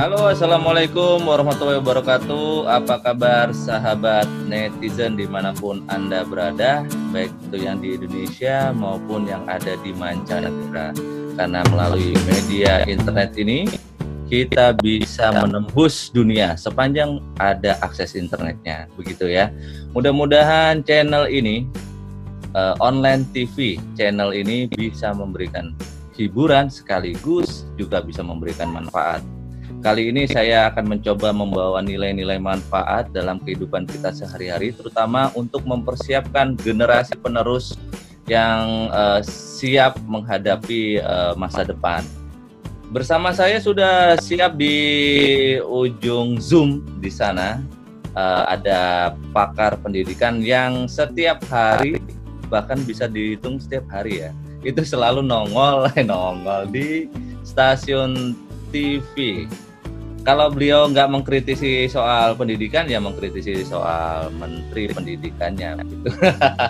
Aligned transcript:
Halo, 0.00 0.32
assalamualaikum 0.32 1.28
warahmatullahi 1.28 1.76
wabarakatuh. 1.76 2.72
Apa 2.72 3.04
kabar 3.04 3.52
sahabat 3.52 4.24
netizen 4.48 5.12
di 5.12 5.28
mana 5.28 5.52
pun 5.52 5.84
anda 5.92 6.24
berada, 6.24 6.88
baik 7.12 7.28
itu 7.44 7.68
yang 7.68 7.84
di 7.84 8.00
Indonesia 8.00 8.72
maupun 8.72 9.28
yang 9.28 9.44
ada 9.44 9.76
di 9.84 9.92
mancanegara. 9.92 10.96
Karena 11.36 11.60
melalui 11.68 12.16
media 12.24 12.80
internet 12.88 13.36
ini 13.36 13.68
kita 14.24 14.72
bisa 14.80 15.36
menembus 15.36 16.08
dunia 16.08 16.56
sepanjang 16.56 17.20
ada 17.36 17.76
akses 17.84 18.16
internetnya, 18.16 18.88
begitu 18.96 19.28
ya. 19.28 19.52
Mudah-mudahan 19.92 20.80
channel 20.80 21.28
ini 21.28 21.68
uh, 22.56 22.72
online 22.80 23.28
TV 23.36 23.76
channel 24.00 24.32
ini 24.32 24.64
bisa 24.64 25.12
memberikan 25.12 25.76
hiburan 26.16 26.72
sekaligus 26.72 27.68
juga 27.76 28.00
bisa 28.00 28.24
memberikan 28.24 28.72
manfaat. 28.72 29.20
Kali 29.80 30.12
ini 30.12 30.28
saya 30.28 30.68
akan 30.68 30.92
mencoba 30.92 31.32
membawa 31.32 31.80
nilai-nilai 31.80 32.36
manfaat 32.36 33.08
dalam 33.16 33.40
kehidupan 33.40 33.88
kita 33.88 34.12
sehari-hari, 34.12 34.76
terutama 34.76 35.32
untuk 35.32 35.64
mempersiapkan 35.64 36.52
generasi 36.60 37.16
penerus 37.16 37.80
yang 38.28 38.92
uh, 38.92 39.24
siap 39.24 39.96
menghadapi 40.04 41.00
uh, 41.00 41.32
masa 41.32 41.64
depan. 41.64 42.04
Bersama 42.92 43.32
saya 43.32 43.56
sudah 43.56 44.20
siap 44.20 44.60
di 44.60 44.76
ujung 45.64 46.36
Zoom 46.36 46.84
di 47.00 47.08
sana. 47.08 47.64
Uh, 48.12 48.44
ada 48.52 49.14
pakar 49.32 49.80
pendidikan 49.80 50.44
yang 50.44 50.90
setiap 50.92 51.40
hari 51.48 51.96
bahkan 52.50 52.82
bisa 52.82 53.06
dihitung 53.06 53.62
setiap 53.62 53.86
hari 53.86 54.26
ya 54.26 54.34
itu 54.66 54.82
selalu 54.82 55.22
nongol 55.22 55.86
nongol 56.10 56.66
di 56.74 57.06
stasiun 57.46 58.34
TV 58.74 59.46
kalau 60.20 60.52
beliau 60.52 60.84
nggak 60.88 61.08
mengkritisi 61.08 61.88
soal 61.88 62.36
pendidikan 62.36 62.84
ya 62.84 63.00
mengkritisi 63.00 63.64
soal 63.64 64.28
menteri 64.36 64.92
pendidikannya 64.92 65.80
gitu. 65.88 66.08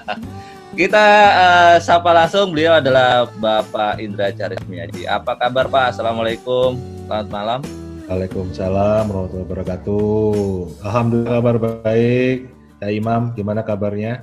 kita 0.81 1.07
uh, 1.35 1.77
sapa 1.83 2.15
langsung. 2.15 2.55
Beliau 2.55 2.79
adalah 2.79 3.27
Bapak 3.39 3.99
Indra 3.99 4.31
Carismiaji 4.31 5.07
apa 5.11 5.35
kabar 5.35 5.67
Pak? 5.67 5.99
Assalamualaikum. 5.99 6.79
Selamat 7.07 7.29
malam. 7.31 7.61
Waalaikumsalam 8.11 9.07
warahmatullahi 9.07 9.47
wabarakatuh. 9.47 10.43
Alhamdulillah 10.83 11.35
kabar 11.39 11.57
baik. 11.63 12.39
Ya 12.81 12.89
Imam 12.91 13.31
gimana 13.39 13.63
kabarnya? 13.63 14.23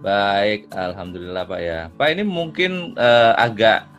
Baik, 0.00 0.70
alhamdulillah 0.72 1.44
Pak 1.44 1.60
ya. 1.60 1.80
Pak 1.92 2.08
ini 2.08 2.22
mungkin 2.24 2.96
uh, 2.96 3.36
agak 3.36 3.89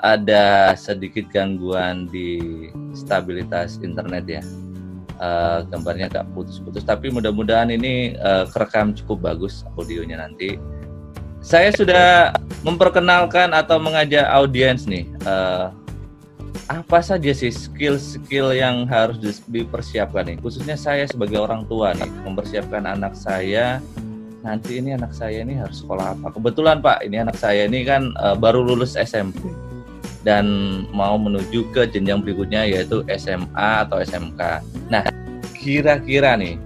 ada 0.00 0.72
sedikit 0.76 1.28
gangguan 1.32 2.08
di 2.08 2.68
stabilitas 2.96 3.80
internet 3.80 4.24
ya. 4.26 4.42
Uh, 5.20 5.68
gambarnya 5.68 6.08
agak 6.08 6.32
putus-putus, 6.32 6.80
tapi 6.80 7.12
mudah-mudahan 7.12 7.68
ini 7.68 8.16
uh, 8.24 8.48
kerekam 8.48 8.96
cukup 8.96 9.28
bagus 9.28 9.68
audionya 9.76 10.16
nanti. 10.16 10.56
Saya 11.44 11.68
sudah 11.76 12.32
memperkenalkan 12.64 13.52
atau 13.52 13.76
mengajak 13.76 14.24
audiens 14.32 14.88
nih, 14.88 15.04
uh, 15.28 15.76
apa 16.72 17.04
saja 17.04 17.36
sih 17.36 17.52
skill-skill 17.52 18.56
yang 18.56 18.88
harus 18.88 19.44
dipersiapkan 19.44 20.24
nih, 20.24 20.40
khususnya 20.40 20.80
saya 20.80 21.04
sebagai 21.04 21.36
orang 21.36 21.68
tua 21.68 21.92
nih, 21.92 22.08
mempersiapkan 22.24 22.88
anak 22.88 23.12
saya 23.12 23.76
nanti 24.40 24.80
ini 24.80 24.96
anak 24.96 25.12
saya 25.12 25.44
ini 25.44 25.60
harus 25.60 25.84
sekolah 25.84 26.16
apa. 26.16 26.32
Kebetulan 26.32 26.80
Pak, 26.80 27.04
ini 27.04 27.20
anak 27.20 27.36
saya 27.36 27.68
ini 27.68 27.84
kan 27.84 28.08
uh, 28.16 28.32
baru 28.32 28.64
lulus 28.64 28.96
SMP 28.96 29.36
dan 30.20 30.44
mau 30.92 31.16
menuju 31.16 31.72
ke 31.72 31.88
jenjang 31.88 32.20
berikutnya 32.20 32.68
yaitu 32.68 33.00
SMA 33.16 33.88
atau 33.88 34.00
SMK. 34.04 34.60
Nah, 34.92 35.02
kira-kira 35.56 36.36
nih, 36.36 36.60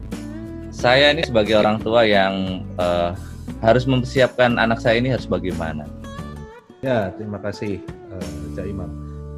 saya 0.75 1.15
ini 1.15 1.23
sebagai 1.23 1.55
orang 1.59 1.79
tua 1.79 2.03
yang 2.03 2.67
uh, 2.79 3.15
harus 3.62 3.87
mempersiapkan 3.87 4.59
anak 4.59 4.83
saya 4.83 4.99
ini 4.99 5.15
harus 5.15 5.31
bagaimana? 5.31 5.87
Ya, 6.83 7.15
terima 7.15 7.39
kasih 7.41 7.81
uh, 8.11 8.55
Cak 8.59 8.67
Imam. 8.67 8.91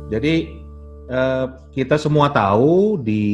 Jadi 0.08 0.64
uh, 1.12 1.46
kita 1.70 2.00
semua 2.00 2.32
tahu 2.32 2.98
di 2.98 3.24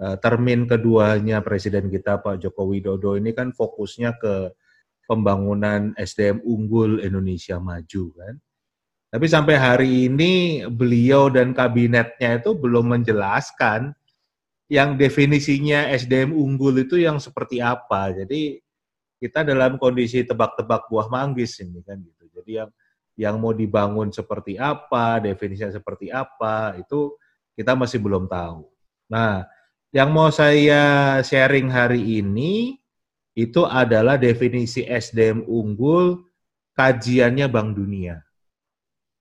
uh, 0.00 0.16
termin 0.20 0.64
keduanya 0.64 1.42
presiden 1.42 1.92
kita 1.92 2.22
Pak 2.22 2.40
Joko 2.40 2.70
Widodo 2.70 3.18
ini 3.18 3.34
kan 3.34 3.52
fokusnya 3.52 4.16
ke 4.20 4.54
pembangunan 5.06 5.94
SDM 5.96 6.42
unggul 6.42 7.02
Indonesia 7.02 7.58
maju 7.60 8.04
kan. 8.16 8.34
Tapi 9.06 9.26
sampai 9.30 9.54
hari 9.54 9.90
ini 10.10 10.64
beliau 10.66 11.30
dan 11.30 11.54
kabinetnya 11.54 12.42
itu 12.42 12.52
belum 12.52 12.98
menjelaskan 12.98 13.94
yang 14.66 14.98
definisinya 14.98 15.86
SDM 15.94 16.34
unggul 16.34 16.74
itu 16.82 16.98
yang 16.98 17.22
seperti 17.22 17.62
apa. 17.62 18.10
Jadi 18.10 18.58
kita 19.22 19.46
dalam 19.46 19.78
kondisi 19.78 20.26
tebak-tebak 20.26 20.90
buah 20.90 21.06
manggis 21.06 21.62
ini 21.62 21.80
kan 21.86 22.02
gitu. 22.02 22.24
Jadi 22.34 22.50
yang 22.62 22.70
yang 23.16 23.40
mau 23.40 23.56
dibangun 23.56 24.12
seperti 24.12 24.60
apa, 24.60 25.22
definisinya 25.22 25.72
seperti 25.72 26.12
apa, 26.12 26.76
itu 26.76 27.16
kita 27.56 27.72
masih 27.72 27.96
belum 27.96 28.28
tahu. 28.28 28.68
Nah, 29.08 29.48
yang 29.88 30.12
mau 30.12 30.28
saya 30.28 31.16
sharing 31.24 31.72
hari 31.72 32.20
ini 32.20 32.76
itu 33.32 33.64
adalah 33.64 34.20
definisi 34.20 34.84
SDM 34.84 35.48
unggul 35.48 36.28
kajiannya 36.76 37.48
Bank 37.48 37.72
Dunia. 37.72 38.25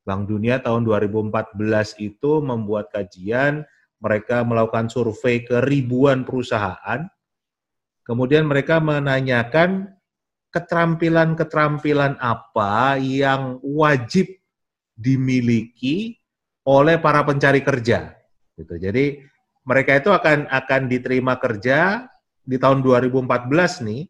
Bank 0.06 0.30
Dunia 0.30 0.62
tahun 0.62 0.86
2014 0.86 1.58
itu 1.98 2.32
membuat 2.46 2.94
kajian, 2.94 3.66
mereka 3.98 4.46
melakukan 4.46 4.86
survei 4.86 5.42
ke 5.42 5.66
ribuan 5.66 6.22
perusahaan, 6.22 7.10
kemudian 8.06 8.46
mereka 8.46 8.78
menanyakan 8.78 9.98
keterampilan-keterampilan 10.54 12.22
apa 12.22 13.02
yang 13.02 13.58
wajib 13.66 14.30
dimiliki 14.94 16.22
oleh 16.70 17.02
para 17.02 17.26
pencari 17.26 17.66
kerja. 17.66 18.14
Gitu. 18.56 18.78
Jadi 18.78 19.20
mereka 19.66 19.98
itu 19.98 20.14
akan 20.14 20.48
akan 20.48 20.82
diterima 20.86 21.36
kerja 21.42 22.06
di 22.46 22.62
tahun 22.62 22.86
2014 22.86 23.84
nih, 23.84 24.02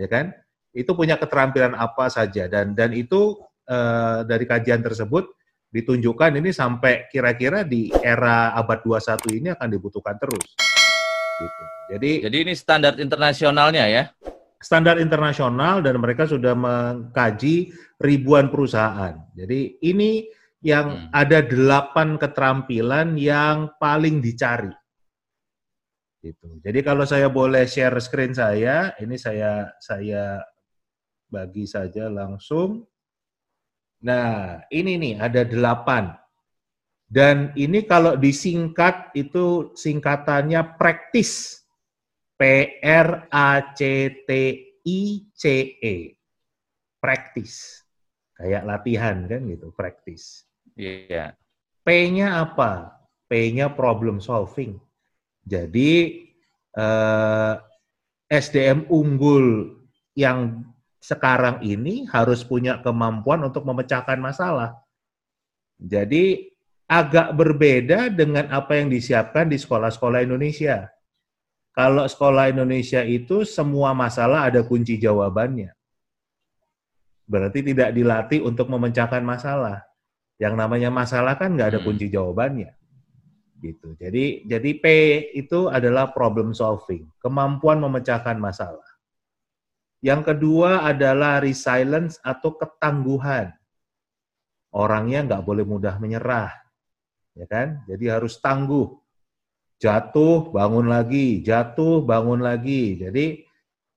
ya 0.00 0.08
kan? 0.08 0.32
Itu 0.72 0.96
punya 0.96 1.20
keterampilan 1.20 1.76
apa 1.76 2.08
saja 2.08 2.48
dan 2.48 2.72
dan 2.72 2.96
itu 2.96 3.36
uh, 3.68 4.24
dari 4.24 4.48
kajian 4.48 4.80
tersebut 4.80 5.28
ditunjukkan 5.72 6.38
ini 6.38 6.52
sampai 6.52 7.08
kira-kira 7.08 7.64
di 7.64 7.88
era 8.04 8.52
abad 8.52 8.84
21 8.84 9.40
ini 9.40 9.48
akan 9.56 9.68
dibutuhkan 9.72 10.20
terus. 10.20 10.44
Gitu. 11.40 11.62
Jadi 11.96 12.12
Jadi 12.28 12.36
ini 12.44 12.52
standar 12.52 13.00
internasionalnya 13.00 13.84
ya. 13.88 14.04
Standar 14.62 15.00
internasional 15.02 15.82
dan 15.82 15.98
mereka 15.98 16.28
sudah 16.28 16.54
mengkaji 16.54 17.74
ribuan 17.98 18.52
perusahaan. 18.52 19.18
Jadi 19.34 19.82
ini 19.82 20.28
yang 20.62 21.08
hmm. 21.08 21.10
ada 21.10 21.42
delapan 21.42 22.14
keterampilan 22.14 23.18
yang 23.18 23.74
paling 23.82 24.22
dicari 24.22 24.70
Gitu. 26.22 26.62
Jadi 26.62 26.80
kalau 26.86 27.02
saya 27.02 27.26
boleh 27.26 27.66
share 27.66 27.98
screen 27.98 28.30
saya, 28.30 28.94
ini 29.02 29.18
saya 29.18 29.74
saya 29.82 30.38
bagi 31.26 31.66
saja 31.66 32.06
langsung. 32.06 32.86
Nah, 34.02 34.60
ini 34.68 34.98
nih 34.98 35.14
ada 35.22 35.42
delapan. 35.46 36.14
Dan 37.06 37.52
ini 37.54 37.84
kalau 37.84 38.16
disingkat 38.16 39.12
itu 39.14 39.70
singkatannya 39.76 40.78
praktis. 40.80 41.60
P 42.34 42.42
R 42.82 43.30
A 43.30 43.70
C 43.70 44.10
T 44.26 44.30
I 44.82 45.00
C 45.30 45.44
E. 45.78 46.18
Praktis. 46.98 47.84
Kayak 48.34 48.66
latihan 48.66 49.22
kan 49.30 49.46
gitu, 49.46 49.70
praktis. 49.70 50.42
Iya. 50.74 51.06
Yeah. 51.06 51.30
P-nya 51.86 52.42
apa? 52.42 52.98
P-nya 53.30 53.70
problem 53.70 54.18
solving 54.18 54.82
jadi 55.42 55.90
eh, 56.78 57.54
SDM 58.30 58.86
unggul 58.88 59.76
yang 60.14 60.62
sekarang 61.02 61.58
ini 61.66 62.06
harus 62.06 62.46
punya 62.46 62.78
kemampuan 62.78 63.42
untuk 63.42 63.66
memecahkan 63.66 64.22
masalah. 64.22 64.78
Jadi 65.82 66.54
agak 66.86 67.34
berbeda 67.34 68.06
dengan 68.14 68.46
apa 68.54 68.78
yang 68.78 68.86
disiapkan 68.86 69.50
di 69.50 69.58
sekolah-sekolah 69.58 70.22
Indonesia. 70.22 70.86
Kalau 71.74 72.06
sekolah 72.06 72.54
Indonesia 72.54 73.02
itu 73.02 73.42
semua 73.42 73.90
masalah 73.96 74.46
ada 74.46 74.62
kunci 74.62 75.00
jawabannya. 75.02 75.74
Berarti 77.26 77.66
tidak 77.66 77.90
dilatih 77.96 78.44
untuk 78.46 78.70
memecahkan 78.70 79.24
masalah. 79.24 79.82
Yang 80.38 80.54
namanya 80.54 80.94
masalah 80.94 81.34
kan 81.34 81.56
nggak 81.58 81.74
ada 81.74 81.80
hmm. 81.82 81.88
kunci 81.88 82.06
jawabannya 82.12 82.70
gitu. 83.62 83.94
Jadi 83.94 84.44
jadi 84.44 84.70
P 84.82 84.86
itu 85.38 85.70
adalah 85.70 86.10
problem 86.10 86.50
solving, 86.50 87.06
kemampuan 87.22 87.78
memecahkan 87.78 88.36
masalah. 88.36 88.84
Yang 90.02 90.34
kedua 90.34 90.82
adalah 90.82 91.38
resilience 91.38 92.18
atau 92.26 92.58
ketangguhan. 92.58 93.54
Orangnya 94.74 95.22
nggak 95.22 95.44
boleh 95.46 95.62
mudah 95.62 95.94
menyerah, 96.02 96.50
ya 97.38 97.46
kan? 97.46 97.86
Jadi 97.86 98.10
harus 98.10 98.36
tangguh. 98.42 98.98
jatuh 99.82 100.54
bangun 100.54 100.86
lagi, 100.86 101.42
jatuh 101.42 102.06
bangun 102.06 102.38
lagi. 102.38 103.02
Jadi 103.02 103.42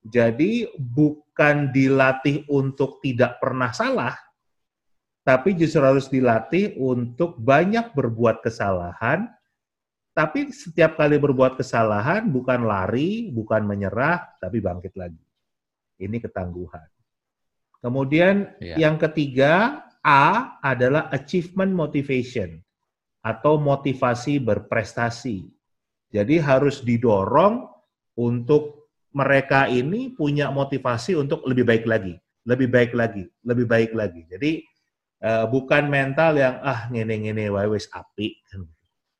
jadi 0.01 0.73
bukan 0.77 1.69
dilatih 1.73 2.45
untuk 2.49 3.01
tidak 3.05 3.37
pernah 3.37 3.69
salah, 3.69 4.17
tapi 5.25 5.57
justru 5.57 5.81
harus 5.81 6.05
dilatih 6.05 6.77
untuk 6.77 7.37
banyak 7.41 7.93
berbuat 7.97 8.45
kesalahan. 8.45 9.25
Tapi 10.13 10.53
setiap 10.53 11.01
kali 11.01 11.17
berbuat 11.17 11.57
kesalahan 11.57 12.29
bukan 12.29 12.65
lari, 12.65 13.33
bukan 13.33 13.65
menyerah, 13.65 14.37
tapi 14.37 14.61
bangkit 14.61 14.93
lagi. 14.93 15.24
Ini 15.95 16.17
ketangguhan. 16.19 16.87
Kemudian 17.79 18.49
ya. 18.59 18.81
yang 18.81 18.97
ketiga, 18.97 19.85
A 20.05 20.57
adalah 20.61 21.09
achievement 21.09 21.73
motivation 21.73 22.61
atau 23.25 23.57
motivasi 23.57 24.37
berprestasi. 24.37 25.49
Jadi 26.13 26.35
harus 26.37 26.85
didorong 26.85 27.65
untuk 28.17 28.85
mereka 29.15 29.65
ini 29.65 30.13
punya 30.13 30.53
motivasi 30.53 31.17
untuk 31.17 31.41
lebih 31.49 31.65
baik 31.65 31.85
lagi, 31.89 32.13
lebih 32.45 32.67
baik 32.69 32.91
lagi, 32.93 33.23
lebih 33.47 33.65
baik 33.65 33.91
lagi. 33.97 34.21
Jadi 34.29 34.61
uh, 35.25 35.45
bukan 35.49 35.89
mental 35.89 36.37
yang 36.37 36.61
ah 36.61 36.85
ngene-ngene 36.91 37.49
wae 37.49 37.65
wis 37.65 37.89
apik. 37.89 38.43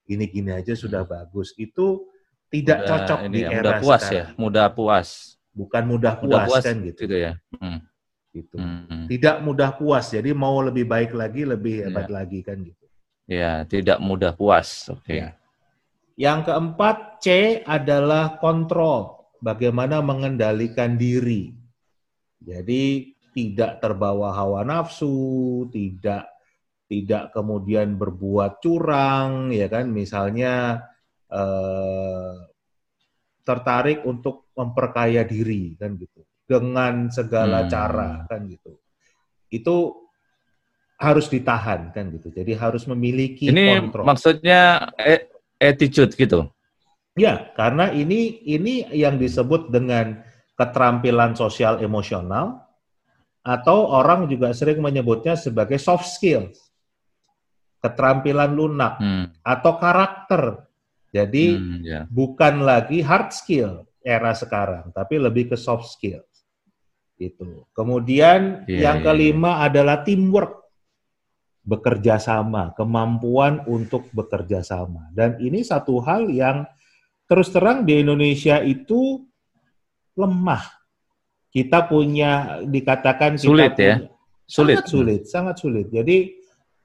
Gini-gini 0.06 0.54
aja 0.54 0.78
sudah 0.78 1.01
hmm. 1.01 1.12
bagus. 1.12 1.56
Itu 1.57 2.13
tidak 2.54 2.86
mudah, 2.86 2.89
cocok 2.94 3.19
ini 3.25 3.33
di 3.33 3.42
ya, 3.42 3.50
era 3.50 3.57
mudah 3.57 3.75
puas 3.81 4.01
sekarang. 4.06 4.16
ya, 4.16 4.25
mudah 4.38 4.68
puas. 4.69 5.10
Bukan 5.56 5.84
mudah 5.88 6.19
puas, 6.19 6.28
mudah 6.28 6.44
puas 6.52 6.63
kan 6.68 6.78
gitu. 6.84 7.07
gitu 7.07 7.16
ya. 7.16 7.34
Hmm. 7.57 7.80
Gitu. 8.36 8.56
Hmm. 8.60 9.07
Tidak 9.07 9.40
mudah 9.40 9.72
puas. 9.80 10.12
Jadi 10.12 10.36
mau 10.36 10.60
lebih 10.60 10.84
baik 10.84 11.16
lagi, 11.16 11.48
lebih 11.48 11.88
hebat 11.88 12.12
ya. 12.12 12.13
lagi 12.19 12.40
kan 12.44 12.60
gitu. 12.60 12.86
Ya, 13.25 13.63
tidak 13.66 13.98
mudah 14.04 14.36
puas. 14.36 14.92
Oke. 14.92 15.02
Okay. 15.07 15.18
Ya. 15.24 15.30
Yang 16.16 16.52
keempat 16.52 16.98
C 17.24 17.28
adalah 17.63 18.38
kontrol. 18.38 19.31
Bagaimana 19.40 20.04
mengendalikan 20.04 21.00
diri. 21.00 21.56
Jadi 22.44 23.16
tidak 23.36 23.84
terbawa 23.84 24.31
hawa 24.31 24.63
nafsu, 24.63 25.68
tidak 25.74 26.31
tidak 26.86 27.34
kemudian 27.34 27.98
berbuat 27.98 28.62
curang, 28.62 29.50
ya 29.52 29.68
kan? 29.68 29.90
Misalnya 29.90 30.86
eh, 31.28 32.31
tertarik 33.45 34.01
untuk 34.03 34.50
memperkaya 34.57 35.21
diri, 35.21 35.77
kan 35.77 35.94
gitu, 35.95 36.25
dengan 36.50 37.13
segala 37.13 37.63
hmm. 37.63 37.69
cara, 37.69 38.09
kan 38.25 38.42
gitu. 38.50 38.81
Itu 39.53 40.06
harus 40.95 41.27
ditahan 41.27 41.92
kan 41.92 42.07
gitu. 42.12 42.31
Jadi 42.31 42.56
harus 42.56 42.88
memiliki 42.88 43.51
ini 43.51 43.80
kontrol. 43.80 44.07
maksudnya 44.07 44.92
e 44.95 45.27
attitude 45.59 46.15
gitu. 46.15 46.47
Ya, 47.15 47.51
karena 47.56 47.95
ini 47.95 48.44
ini 48.44 48.92
yang 48.92 49.15
disebut 49.15 49.71
dengan 49.71 50.19
keterampilan 50.59 51.36
sosial 51.36 51.80
emosional 51.80 52.63
atau 53.45 53.88
orang 53.92 54.27
juga 54.27 54.51
sering 54.51 54.83
menyebutnya 54.83 55.39
sebagai 55.39 55.80
soft 55.80 56.12
skills. 56.12 56.59
Keterampilan 57.80 58.51
lunak 58.51 58.97
hmm. 58.97 59.25
atau 59.45 59.77
karakter. 59.77 60.64
Jadi 61.15 61.56
hmm, 61.56 61.79
yeah. 61.79 62.03
bukan 62.12 62.59
lagi 62.67 63.00
hard 63.00 63.31
skill 63.31 63.88
era 64.03 64.35
sekarang, 64.35 64.91
tapi 64.91 65.15
lebih 65.15 65.47
ke 65.47 65.56
soft 65.56 65.88
skills. 65.95 66.27
Itu. 67.15 67.71
Kemudian 67.71 68.67
yeah, 68.67 68.91
yang 68.91 68.97
iya, 69.00 69.06
kelima 69.07 69.51
yeah. 69.56 69.71
adalah 69.71 70.03
teamwork 70.03 70.67
bekerja 71.63 72.19
sama, 72.19 72.75
kemampuan 72.75 73.63
untuk 73.63 74.12
bekerja 74.12 74.59
sama. 74.59 75.07
Dan 75.15 75.39
ini 75.39 75.63
satu 75.63 76.03
hal 76.03 76.27
yang 76.27 76.67
terus 77.31 77.47
terang 77.50 77.88
di 77.88 78.03
Indonesia 78.03 78.59
itu 78.59 79.23
lemah. 80.19 80.68
Kita 81.47 81.88
punya 81.88 82.59
dikatakan 82.68 83.39
kita 83.39 83.47
sulit 83.47 83.71
ya? 83.79 83.79
punya, 83.79 83.88
ya. 83.88 83.97
Sulit. 84.45 84.75
Sangat 84.75 84.91
sulit, 84.91 85.21
sangat 85.31 85.56
sulit. 85.63 85.88
Jadi 85.88 86.18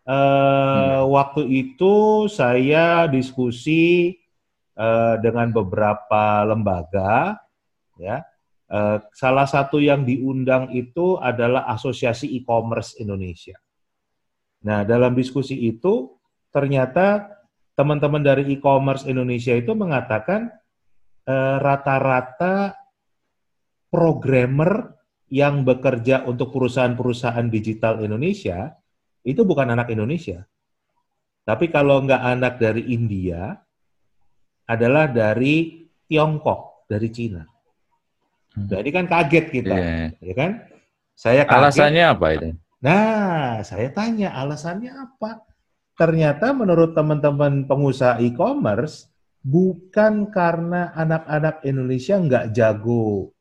eh, 0.07 0.15
hmm. 1.03 1.11
waktu 1.11 1.43
itu 1.51 2.25
saya 2.31 3.11
diskusi 3.11 4.15
eh, 4.81 5.15
dengan 5.21 5.53
beberapa 5.53 6.49
lembaga 6.49 7.37
ya. 8.01 8.25
Eh, 8.71 8.99
salah 9.13 9.45
satu 9.45 9.83
yang 9.83 10.07
diundang 10.07 10.73
itu 10.73 11.21
adalah 11.21 11.69
Asosiasi 11.69 12.31
E-commerce 12.41 12.97
Indonesia. 12.97 13.59
Nah, 14.65 14.87
dalam 14.87 15.13
diskusi 15.13 15.59
itu 15.59 16.17
ternyata 16.49 17.29
teman-teman 17.75 18.21
dari 18.21 18.47
e-commerce 18.53 19.09
Indonesia 19.09 19.53
itu 19.57 19.73
mengatakan 19.77 20.49
eh, 21.27 21.57
rata-rata 21.59 22.79
programmer 23.91 24.95
yang 25.31 25.63
bekerja 25.63 26.27
untuk 26.27 26.51
perusahaan-perusahaan 26.55 27.47
digital 27.51 28.03
Indonesia 28.03 28.75
itu 29.23 29.43
bukan 29.47 29.75
anak 29.75 29.91
Indonesia. 29.91 30.47
Tapi 31.47 31.71
kalau 31.71 32.03
nggak 32.07 32.23
anak 32.23 32.55
dari 32.63 32.87
India, 32.95 33.59
adalah 34.71 35.11
dari 35.11 35.83
Tiongkok, 36.07 36.87
dari 36.87 37.11
Cina. 37.11 37.43
Hmm. 38.55 38.71
Jadi 38.71 38.89
kan 38.95 39.05
kaget 39.11 39.47
kita, 39.51 39.75
yeah. 39.75 40.09
ya 40.23 40.35
kan? 40.39 40.51
Saya 41.19 41.43
kaget. 41.43 41.59
Alasannya 41.59 42.05
apa 42.07 42.27
itu? 42.39 42.49
Nah, 42.81 43.61
saya 43.67 43.91
tanya 43.91 44.31
alasannya 44.39 44.95
apa? 44.95 45.43
Ternyata 45.99 46.55
menurut 46.55 46.97
teman-teman 46.97 47.69
pengusaha 47.69 48.23
e-commerce, 48.23 49.11
bukan 49.45 50.33
karena 50.33 50.95
anak-anak 50.97 51.61
Indonesia 51.67 52.17
nggak 52.17 52.57
jago 52.57 53.35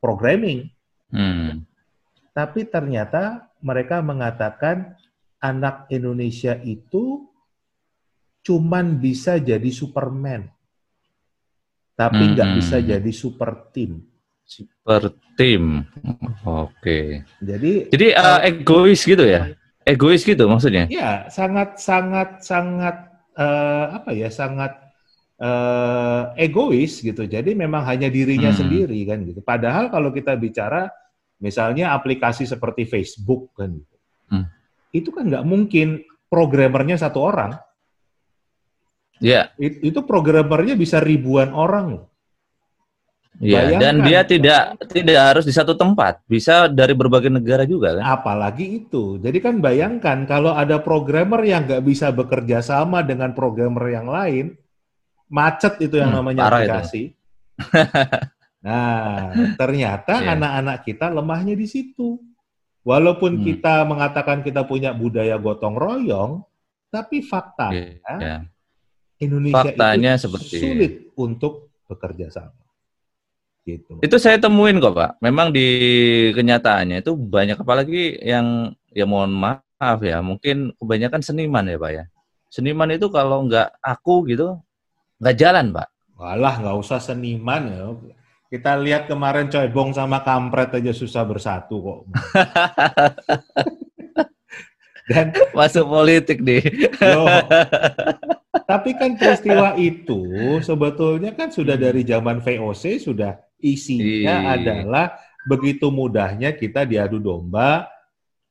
programming. 0.00 0.70
Hmm. 1.12 1.68
Tapi 2.32 2.64
ternyata 2.70 3.52
mereka 3.60 4.00
mengatakan 4.00 4.96
anak 5.44 5.90
Indonesia 5.92 6.56
itu 6.64 7.28
cuman 8.40 8.96
bisa 8.96 9.36
jadi 9.36 9.68
Superman. 9.68 10.48
Tapi 12.00 12.32
nggak 12.32 12.48
hmm. 12.48 12.56
bisa 12.56 12.76
jadi 12.80 13.10
super 13.12 13.68
team. 13.76 14.00
Super 14.48 15.12
tim. 15.36 15.84
Oke. 16.48 16.72
Okay. 16.80 17.06
Jadi 17.44 17.72
Jadi 17.92 18.06
uh, 18.16 18.40
egois 18.40 19.04
gitu 19.04 19.20
ya? 19.20 19.52
Egois 19.84 20.24
gitu 20.24 20.48
maksudnya? 20.48 20.88
Ya, 20.88 21.28
sangat 21.28 21.76
sangat 21.76 22.40
sangat 22.40 22.96
uh, 23.36 24.00
apa 24.00 24.16
ya? 24.16 24.32
Sangat 24.32 24.80
uh, 25.44 26.32
egois 26.40 27.04
gitu. 27.04 27.28
Jadi 27.28 27.52
memang 27.52 27.84
hanya 27.84 28.08
dirinya 28.08 28.48
hmm. 28.48 28.60
sendiri 28.64 29.00
kan 29.04 29.20
gitu. 29.20 29.44
Padahal 29.44 29.92
kalau 29.92 30.08
kita 30.08 30.32
bicara 30.40 30.88
misalnya 31.36 31.92
aplikasi 31.92 32.48
seperti 32.48 32.88
Facebook 32.88 33.52
kan 33.60 33.76
gitu. 33.76 33.96
Hmm. 34.32 34.48
Itu 34.88 35.12
kan 35.12 35.28
nggak 35.28 35.44
mungkin 35.44 36.00
programmernya 36.32 36.96
satu 36.96 37.28
orang. 37.28 37.60
Ya. 39.20 39.52
Yeah. 39.56 39.70
It, 39.70 39.94
itu 39.94 40.00
programmernya 40.02 40.74
bisa 40.74 40.98
ribuan 40.98 41.52
orang 41.52 42.10
Iya, 43.40 43.80
dan 43.80 44.04
dia 44.04 44.20
tidak 44.20 44.76
tidak 44.92 45.16
harus 45.16 45.48
di 45.48 45.54
satu 45.56 45.72
tempat, 45.72 46.20
bisa 46.28 46.68
dari 46.68 46.92
berbagai 46.92 47.32
negara 47.32 47.64
juga 47.64 47.96
kan? 47.96 48.04
Apalagi 48.04 48.84
itu. 48.84 49.16
Jadi 49.16 49.40
kan 49.40 49.64
bayangkan 49.64 50.28
kalau 50.28 50.52
ada 50.52 50.76
programmer 50.76 51.40
yang 51.40 51.64
nggak 51.64 51.80
bisa 51.80 52.12
bekerja 52.12 52.60
sama 52.60 53.00
dengan 53.00 53.32
programmer 53.32 53.96
yang 53.96 54.12
lain, 54.12 54.60
macet 55.32 55.80
itu 55.80 55.96
yang 55.96 56.12
hmm, 56.12 56.20
namanya 56.20 56.52
aplikasi. 56.52 57.16
nah, 58.66 59.32
ternyata 59.56 60.20
yeah. 60.20 60.36
anak-anak 60.36 60.76
kita 60.84 61.08
lemahnya 61.08 61.56
di 61.56 61.64
situ. 61.64 62.20
Walaupun 62.84 63.40
hmm. 63.40 63.44
kita 63.48 63.88
mengatakan 63.88 64.44
kita 64.44 64.68
punya 64.68 64.92
budaya 64.92 65.40
gotong 65.40 65.80
royong, 65.80 66.44
tapi 66.92 67.24
faktanya 67.24 68.04
yeah. 68.20 68.40
Indonesia 69.20 69.60
faktanya 69.60 70.16
itu 70.16 70.22
seperti 70.26 70.56
sulit 70.58 70.92
untuk 71.14 71.68
bekerja 71.84 72.32
sama. 72.32 72.56
Gitu. 73.68 74.00
Itu 74.00 74.16
saya 74.16 74.40
temuin 74.40 74.80
kok 74.80 74.96
Pak. 74.96 75.10
Memang 75.20 75.52
di 75.52 75.68
kenyataannya 76.32 77.04
itu 77.04 77.12
banyak 77.12 77.60
apalagi 77.60 78.16
yang 78.24 78.72
ya 78.90 79.04
mohon 79.04 79.36
maaf 79.36 80.00
ya, 80.00 80.24
mungkin 80.24 80.72
kebanyakan 80.80 81.20
seniman 81.20 81.68
ya 81.68 81.76
Pak 81.76 81.92
ya. 81.92 82.04
Seniman 82.50 82.90
itu 82.90 83.12
kalau 83.12 83.44
nggak 83.46 83.78
aku 83.84 84.26
gitu 84.32 84.56
nggak 85.20 85.36
jalan 85.36 85.76
Pak. 85.76 85.88
Walah 86.16 86.56
nggak 86.56 86.76
usah 86.80 86.98
seniman 86.98 87.62
ya. 87.68 87.92
Kita 88.50 88.74
lihat 88.74 89.06
kemarin 89.06 89.46
Bong 89.70 89.94
sama 89.94 90.26
Kampret 90.26 90.74
aja 90.74 90.90
susah 90.90 91.22
bersatu 91.22 91.76
kok. 91.78 92.00
Dan 95.10 95.34
masuk 95.54 95.86
politik 95.86 96.42
nih. 96.42 96.62
Loh, 97.02 97.26
tapi 98.70 98.94
kan 98.94 99.18
peristiwa 99.18 99.74
itu 99.74 100.22
sebetulnya 100.62 101.34
kan 101.34 101.50
sudah 101.50 101.74
dari 101.74 102.06
zaman 102.06 102.38
VOC 102.38 103.02
sudah 103.02 103.34
Isinya 103.60 104.36
Iyi. 104.40 104.52
adalah 104.56 105.20
begitu 105.44 105.92
mudahnya 105.92 106.56
kita 106.56 106.88
diadu 106.88 107.20
domba, 107.20 107.88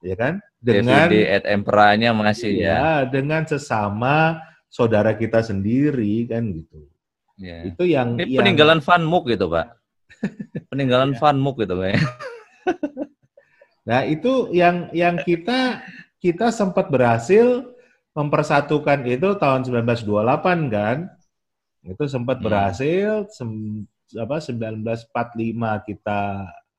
ya 0.06 0.14
kan? 0.14 0.38
Dengan 0.62 1.10
DVD 1.10 1.42
at 1.42 1.44
emperanya 1.50 2.14
masih 2.14 2.62
ya, 2.62 2.70
ya. 2.70 3.10
dengan 3.10 3.48
sesama 3.48 4.38
saudara 4.70 5.18
kita 5.18 5.42
sendiri 5.42 6.30
kan 6.30 6.46
gitu. 6.54 6.86
Ya. 7.40 7.66
Itu 7.66 7.88
yang 7.88 8.20
Ini 8.20 8.38
yang, 8.38 8.42
peninggalan 8.46 8.80
Van 8.84 9.02
Mook 9.02 9.32
gitu, 9.32 9.48
Pak. 9.50 9.68
Peninggalan 10.72 11.16
Iya. 11.16 11.20
Van 11.24 11.38
Mook 11.40 11.64
gitu, 11.64 11.74
Pak. 11.78 11.90
ya. 11.90 12.00
Nah, 13.90 14.06
itu 14.06 14.54
yang 14.54 14.94
yang 14.94 15.18
kita 15.26 15.82
kita 16.22 16.54
sempat 16.54 16.94
berhasil 16.94 17.74
mempersatukan 18.20 19.08
itu 19.08 19.30
tahun 19.40 19.64
1928 19.64 20.68
kan. 20.68 21.08
Itu 21.88 22.04
sempat 22.12 22.44
Hmm. 22.44 22.46
berhasil 22.52 23.32
sem, 23.32 23.52
apa 24.20 24.44
1945 24.44 25.80
kita 25.88 26.22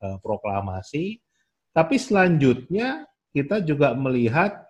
eh, 0.01 0.17
proklamasi. 0.21 1.17
Tapi 1.73 1.95
selanjutnya 1.97 3.05
kita 3.33 3.61
juga 3.65 3.93
melihat 3.97 4.65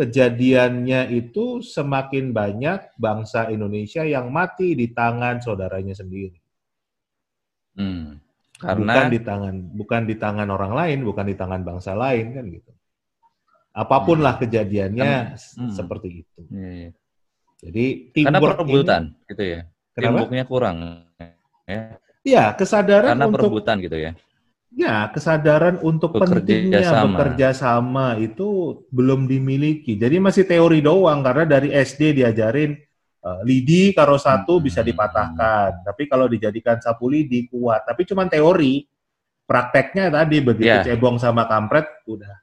kejadiannya 0.00 1.12
itu 1.12 1.60
semakin 1.60 2.32
banyak 2.32 2.96
bangsa 2.96 3.52
Indonesia 3.52 4.00
yang 4.04 4.32
mati 4.32 4.72
di 4.72 4.88
tangan 4.96 5.44
saudaranya 5.44 5.92
sendiri. 5.92 6.40
Hmm. 7.76 8.18
bukan 8.60 8.60
Karena 8.60 9.08
di 9.08 9.20
tangan 9.24 9.54
bukan 9.72 10.02
di 10.04 10.14
tangan 10.20 10.48
orang 10.52 10.72
lain, 10.76 10.98
bukan 11.08 11.26
di 11.28 11.36
tangan 11.36 11.62
bangsa 11.64 11.92
lain 11.96 12.26
kan 12.36 12.44
gitu. 12.48 12.72
Apa 13.70 14.02
pun 14.02 14.18
Hmm. 14.18 14.26
lah 14.26 14.34
kejadiannya 14.36 15.38
s- 15.38 15.54
Hmm. 15.54 15.70
seperti 15.70 16.26
itu. 16.26 16.40
Iya. 16.50 16.90
Jadi 17.60 17.84
karena 18.16 18.38
perebutan 18.40 19.02
ini, 19.06 19.28
gitu 19.28 19.42
ya. 19.44 19.60
kenapa? 19.92 20.00
Teamworknya 20.26 20.44
kurang. 20.44 20.76
Ya. 21.64 21.80
Ya 22.20 22.44
kesadaran 22.52 23.14
Karena 23.14 23.26
untuk 23.28 23.36
perebutan 23.40 23.76
gitu 23.78 23.94
ya. 23.94 24.12
ya 24.70 24.96
kesadaran 25.08 25.76
untuk 25.80 26.14
Bekerja 26.14 26.40
pentingnya 26.40 26.80
sama. 26.82 27.04
bekerja 27.14 27.48
sama 27.52 28.06
itu 28.16 28.48
belum 28.88 29.24
dimiliki. 29.24 29.94
Jadi 29.94 30.16
masih 30.18 30.44
teori 30.44 30.80
doang 30.80 31.20
karena 31.20 31.44
dari 31.46 31.70
SD 31.70 32.16
diajarin 32.16 32.74
eh, 33.20 33.40
lidi 33.44 33.92
karo 33.92 34.16
satu 34.16 34.56
Hmm. 34.56 34.64
bisa 34.64 34.80
dipatahkan, 34.80 35.84
tapi 35.84 36.08
kalau 36.08 36.24
dijadikan 36.24 36.80
sapu 36.80 37.04
lidi 37.06 37.44
kuat. 37.46 37.84
Tapi 37.84 38.02
cuma 38.02 38.24
teori. 38.24 38.88
Prakteknya 39.44 40.08
tadi 40.08 40.38
begitu 40.40 40.70
Ya. 40.70 40.80
cebong 40.80 41.18
sama 41.18 41.44
kampret 41.44 41.84
udah 42.06 42.39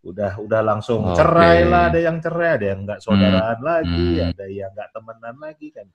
udah 0.00 0.40
udah 0.40 0.60
langsung 0.64 1.04
Oke. 1.04 1.20
cerai 1.20 1.68
lah, 1.68 1.92
ada 1.92 2.00
yang 2.00 2.16
cerai, 2.18 2.50
ada 2.56 2.66
yang 2.72 2.80
nggak 2.88 3.00
saudaraan 3.04 3.58
lagi, 3.60 4.08
Hmm. 4.16 4.30
ada 4.32 4.46
yang 4.48 4.70
nggak 4.72 4.90
temenan 4.96 5.36
lagi 5.36 5.68
kan. 5.70 5.86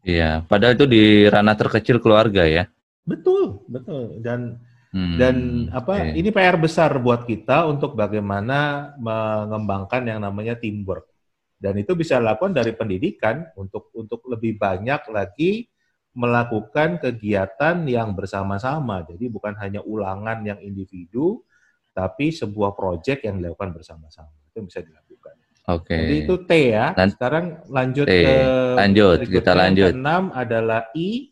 Iya, 0.00 0.30
padahal 0.48 0.74
itu 0.80 0.86
di 0.88 1.04
ranah 1.28 1.56
terkecil 1.60 2.00
keluarga 2.00 2.48
ya. 2.48 2.64
Betul, 3.04 3.64
betul. 3.68 4.16
Dan 4.24 4.56
Hmm, 4.90 5.14
Dan 5.22 5.36
apa 5.70 6.02
oke. 6.02 6.18
ini 6.18 6.34
PR 6.34 6.58
besar 6.58 6.90
buat 6.98 7.22
kita 7.22 7.62
untuk 7.70 7.94
bagaimana 7.94 8.90
mengembangkan 8.98 10.02
yang 10.02 10.18
namanya 10.18 10.58
teamwork. 10.58 11.06
Dan 11.54 11.78
itu 11.78 11.94
bisa 11.94 12.18
dilakukan 12.18 12.50
dari 12.50 12.74
pendidikan 12.74 13.46
untuk 13.54 13.94
untuk 13.94 14.26
lebih 14.26 14.58
banyak 14.58 15.06
lagi 15.14 15.70
melakukan 16.10 16.98
kegiatan 16.98 17.86
yang 17.86 18.18
bersama-sama. 18.18 19.06
Jadi 19.06 19.30
bukan 19.30 19.54
hanya 19.62 19.78
ulangan 19.86 20.42
yang 20.42 20.58
individu, 20.58 21.46
tapi 21.90 22.30
sebuah 22.30 22.72
proyek 22.72 23.26
yang 23.26 23.42
dilakukan 23.42 23.74
bersama-sama. 23.74 24.30
Itu 24.50 24.62
bisa 24.64 24.80
dilakukan. 24.82 25.34
Oke. 25.70 25.94
Jadi 25.94 26.14
itu 26.26 26.34
T 26.46 26.50
ya. 26.74 26.86
Lan- 26.96 27.12
Sekarang 27.14 27.44
lanjut 27.70 28.06
T. 28.08 28.14
ke 28.26 28.36
Lanjut, 28.74 29.16
kita 29.26 29.52
lanjut. 29.54 29.92
Keenam 29.94 30.24
adalah 30.34 30.90
I 30.96 31.30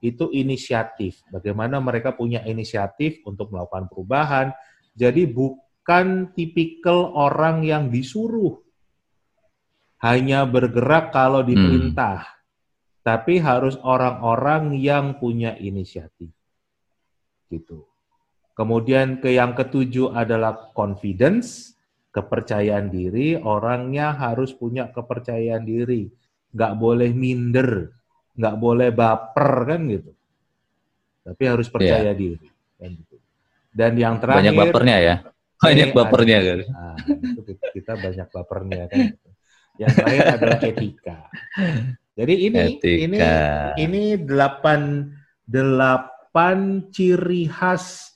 itu 0.00 0.32
inisiatif. 0.32 1.20
Bagaimana 1.28 1.80
mereka 1.80 2.16
punya 2.16 2.40
inisiatif 2.44 3.20
untuk 3.28 3.52
melakukan 3.52 3.88
perubahan. 3.88 4.52
Jadi 4.96 5.28
bukan 5.28 6.32
tipikal 6.32 7.12
orang 7.12 7.64
yang 7.64 7.88
disuruh. 7.92 8.60
Hanya 10.00 10.48
bergerak 10.48 11.12
kalau 11.12 11.44
diperintah. 11.44 12.24
Tapi 13.00 13.40
harus 13.40 13.80
orang-orang 13.80 14.76
yang 14.76 15.16
punya 15.16 15.56
inisiatif. 15.56 16.32
Gitu. 17.48 17.89
Kemudian 18.60 19.24
ke 19.24 19.32
yang 19.32 19.56
ketujuh 19.56 20.12
adalah 20.12 20.68
confidence, 20.76 21.72
kepercayaan 22.12 22.92
diri. 22.92 23.32
Orangnya 23.40 24.12
harus 24.12 24.52
punya 24.52 24.92
kepercayaan 24.92 25.64
diri. 25.64 26.12
Nggak 26.52 26.76
boleh 26.76 27.08
minder, 27.16 27.88
nggak 28.36 28.56
boleh 28.60 28.92
baper 28.92 29.52
kan 29.64 29.80
gitu. 29.88 30.12
Tapi 31.24 31.42
harus 31.48 31.72
percaya 31.72 32.12
diri. 32.12 32.52
Kan 32.76 33.00
gitu. 33.00 33.16
Dan 33.72 33.96
yang 33.96 34.20
terakhir 34.20 34.52
Banyak 34.52 34.60
bapernya 34.60 34.96
ya. 35.00 35.14
Banyak 35.56 35.88
Ini 35.88 35.96
bapernya 35.96 36.38
kan. 36.44 36.58
Nah, 36.68 36.96
itu 37.16 37.40
kita 37.80 37.92
banyak 37.96 38.28
bapernya 38.28 38.82
kan. 38.92 39.00
gitu. 39.08 39.28
Yang 39.80 39.92
terakhir 39.96 40.24
adalah 40.36 40.58
etika. 40.60 41.18
Jadi 42.12 42.34
ini 42.44 42.60
ini 42.76 43.16
Etika. 43.16 43.32
ini 43.80 44.02
delapan 44.20 45.08
delapan 45.48 46.84
ciri 46.92 47.48
khas 47.48 48.09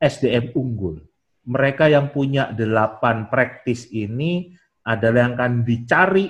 SDM 0.00 0.52
unggul. 0.52 1.00
Mereka 1.46 1.86
yang 1.88 2.10
punya 2.10 2.50
delapan 2.50 3.30
praktis 3.30 3.86
ini 3.94 4.50
adalah 4.82 5.30
yang 5.30 5.34
akan 5.38 5.54
dicari 5.62 6.26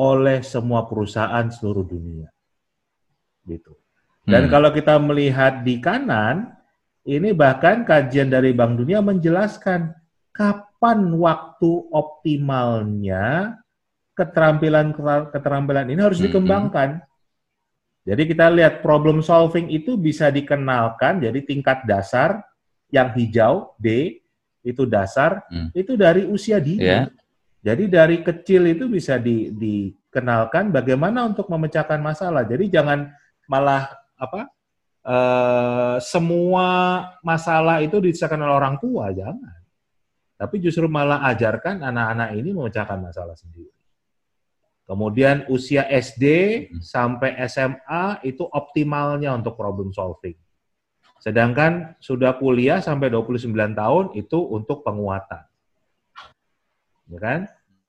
oleh 0.00 0.40
semua 0.40 0.88
perusahaan 0.88 1.44
seluruh 1.52 1.84
dunia. 1.84 2.28
Gitu. 3.44 3.76
Dan 4.24 4.48
Hmm. 4.48 4.52
kalau 4.52 4.70
kita 4.72 4.96
melihat 4.96 5.60
di 5.60 5.76
kanan, 5.80 6.56
ini 7.04 7.32
bahkan 7.32 7.84
kajian 7.84 8.28
dari 8.28 8.52
Bank 8.52 8.80
Dunia 8.80 9.00
menjelaskan 9.00 9.92
kapan 10.32 11.12
waktu 11.16 11.70
optimalnya 11.92 13.56
keterampilan 14.16 14.92
keterampilan 15.32 15.88
ini 15.88 16.00
harus 16.00 16.20
Mhm. 16.20 16.26
dikembangkan. 16.28 16.90
Jadi 18.04 18.22
kita 18.28 18.48
lihat 18.52 18.80
problem 18.80 19.20
solving 19.20 19.68
itu 19.68 19.96
bisa 20.00 20.32
dikenalkan 20.32 21.20
jadi 21.20 21.40
tingkat 21.44 21.84
dasar 21.84 22.40
yang 22.90 23.10
hijau 23.14 23.74
D 23.78 24.18
itu 24.60 24.84
dasar 24.84 25.40
Hmm. 25.48 25.72
itu 25.72 25.96
dari 25.96 26.28
usia 26.28 26.60
dini. 26.60 26.84
Ya. 26.84 27.08
Jadi 27.60 27.84
dari 27.88 28.16
kecil 28.20 28.72
itu 28.72 28.88
bisa 28.88 29.16
di- 29.16 29.52
dikenalkan 29.52 30.68
bagaimana 30.72 31.24
untuk 31.28 31.48
memecahkan 31.48 32.00
masalah. 32.00 32.44
Jadi 32.44 32.68
jangan 32.68 33.08
malah 33.48 33.88
apa 34.20 34.50
eh, 35.00 35.96
semua 36.04 36.68
masalah 37.24 37.80
itu 37.80 37.96
disahkan 38.04 38.36
oleh 38.36 38.52
orang 38.52 38.76
tua, 38.76 39.08
jangan. 39.16 39.60
Tapi 40.36 40.60
justru 40.60 40.84
malah 40.92 41.24
ajarkan 41.32 41.80
anak-anak 41.80 42.36
ini 42.36 42.52
memecahkan 42.52 43.00
masalah 43.00 43.32
sendiri. 43.32 43.72
Kemudian 44.84 45.46
usia 45.48 45.88
SD 45.88 46.24
sampai 46.82 47.32
SMA 47.48 48.20
itu 48.28 48.42
optimalnya 48.44 49.32
untuk 49.32 49.56
problem 49.56 49.88
solving. 49.94 50.34
Sedangkan 51.20 52.00
sudah 52.00 52.40
kuliah 52.40 52.80
sampai 52.80 53.12
29 53.12 53.52
tahun 53.76 54.04
itu 54.16 54.38
untuk 54.40 54.80
penguatan. 54.80 55.44
Ya 57.12 57.18
kan? 57.20 57.40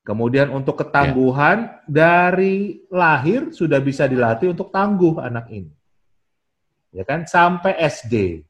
Kemudian 0.03 0.51
untuk 0.51 0.83
ketangguhan 0.83 1.79
dari 1.87 2.83
lahir 2.91 3.55
sudah 3.55 3.79
bisa 3.79 4.03
dilatih 4.11 4.51
untuk 4.51 4.67
tangguh 4.67 5.23
anak 5.23 5.47
ini. 5.47 5.71
Ya 6.91 7.07
kan? 7.07 7.23
Sampai 7.23 7.79
SD. 7.79 8.43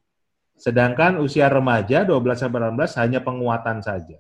Sedangkan 0.58 1.22
usia 1.22 1.46
remaja 1.46 2.02
12 2.02 2.42
sampai 2.42 2.74
18 2.74 3.02
hanya 3.06 3.20
penguatan 3.22 3.86
saja. 3.86 4.18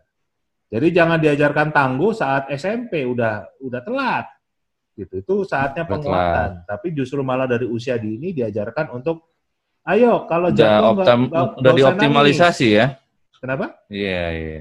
Jadi 0.69 0.87
jangan 0.93 1.17
diajarkan 1.17 1.73
tangguh 1.73 2.13
saat 2.13 2.53
SMP 2.53 3.01
udah 3.01 3.49
udah 3.65 3.81
telat. 3.81 4.29
Gitu. 4.93 5.25
Itu 5.25 5.41
saatnya 5.41 5.89
penguatan. 5.89 6.69
Tapi 6.69 6.93
justru 6.93 7.25
malah 7.25 7.49
dari 7.49 7.65
usia 7.65 7.97
dini 7.97 8.29
diajarkan 8.29 8.93
untuk 8.93 9.30
ayo 9.83 10.25
kalau 10.25 10.49
Udah, 10.49 10.93
nggak- 10.93 11.57
udah 11.57 11.73
dioptimalisasi 11.73 12.67
ya. 12.71 12.85
nangis. 12.93 13.39
Kenapa? 13.41 13.65
Iya, 13.89 14.23
iya. 14.31 14.59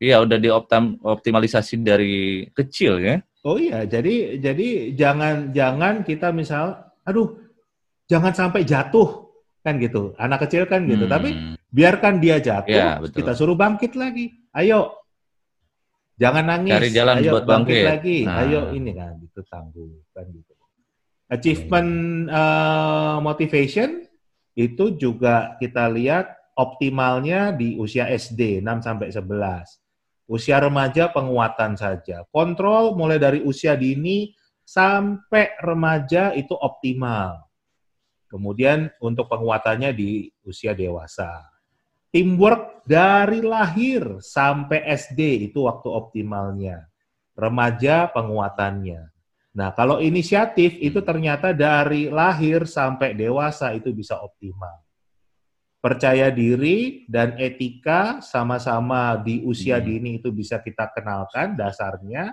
Iya, 0.00 0.16
udah 0.22 0.38
dioptimalisasi 0.38 1.82
dari 1.82 2.14
kecil 2.54 3.02
ya. 3.02 3.16
Oh 3.42 3.56
iya, 3.56 3.84
jadi 3.84 4.38
jadi 4.38 4.94
jangan 4.94 5.50
jangan 5.50 6.04
kita 6.04 6.30
misal, 6.30 6.76
aduh, 7.02 7.36
jangan 8.06 8.32
sampai 8.32 8.64
jatuh 8.64 9.28
kan 9.60 9.76
gitu. 9.76 10.14
Anak 10.16 10.46
kecil 10.46 10.64
kan 10.64 10.86
gitu. 10.86 11.04
Hmm. 11.04 11.12
Tapi 11.12 11.28
biarkan 11.68 12.16
dia 12.16 12.40
jatuh, 12.40 12.70
Iya, 12.70 13.02
betul. 13.02 13.16
kita 13.20 13.32
suruh 13.34 13.56
bangkit 13.56 13.92
lagi. 13.92 14.32
Ayo, 14.52 14.94
jangan 16.16 16.44
nangis. 16.48 16.72
Cari 16.76 16.90
jalan 16.92 17.14
ayo 17.20 17.30
buat 17.34 17.44
bangkit. 17.44 17.84
lagi. 17.84 18.18
Nah. 18.24 18.40
Ayo 18.40 18.60
ini 18.72 18.90
kan, 18.94 19.18
itu 19.20 19.40
tangguh 19.44 20.00
kan 20.12 20.24
gitu. 20.30 20.52
Achievement 21.28 21.90
eh, 22.26 23.16
motivation 23.20 23.90
itu 24.54 24.94
juga 24.98 25.56
kita 25.58 25.86
lihat 25.90 26.30
optimalnya 26.58 27.54
di 27.54 27.78
usia 27.80 28.10
SD 28.10 28.60
6 28.60 28.86
sampai 28.86 29.08
11. 29.08 29.80
Usia 30.30 30.62
remaja 30.62 31.10
penguatan 31.10 31.74
saja. 31.74 32.22
Kontrol 32.30 32.94
mulai 32.94 33.18
dari 33.18 33.42
usia 33.42 33.74
dini 33.74 34.30
sampai 34.62 35.58
remaja 35.58 36.30
itu 36.38 36.54
optimal. 36.54 37.50
Kemudian 38.30 38.94
untuk 39.02 39.26
penguatannya 39.26 39.90
di 39.90 40.30
usia 40.46 40.70
dewasa. 40.70 41.50
Teamwork 42.14 42.86
dari 42.86 43.42
lahir 43.42 44.22
sampai 44.22 44.86
SD 44.86 45.50
itu 45.50 45.66
waktu 45.66 45.90
optimalnya. 45.90 46.86
Remaja 47.34 48.06
penguatannya. 48.14 49.09
Nah, 49.50 49.74
kalau 49.74 49.98
inisiatif 49.98 50.78
itu 50.78 51.02
ternyata 51.02 51.50
dari 51.50 52.06
lahir 52.06 52.70
sampai 52.70 53.18
dewasa 53.18 53.74
itu 53.74 53.90
bisa 53.90 54.14
optimal. 54.22 54.78
Percaya 55.80 56.28
diri 56.30 57.08
dan 57.10 57.34
etika 57.40 58.20
sama-sama 58.20 59.16
di 59.18 59.42
usia 59.42 59.80
Hmm. 59.80 59.86
dini 59.88 60.10
itu 60.20 60.28
bisa 60.30 60.60
kita 60.60 60.92
kenalkan 60.94 61.56
dasarnya. 61.56 62.30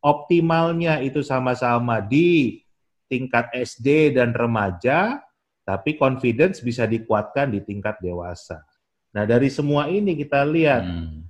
Optimalnya 0.00 1.02
itu 1.04 1.20
sama-sama 1.20 2.00
di 2.00 2.62
tingkat 3.10 3.50
SD 3.52 4.14
dan 4.14 4.32
remaja, 4.32 5.20
tapi 5.66 5.96
confidence 6.00 6.62
bisa 6.64 6.88
dikuatkan 6.88 7.52
di 7.52 7.60
tingkat 7.60 7.98
dewasa. 8.00 8.62
Nah, 9.12 9.24
dari 9.28 9.52
semua 9.52 9.90
ini 9.90 10.16
kita 10.16 10.44
lihat 10.48 10.84
Hmm. 10.86 11.23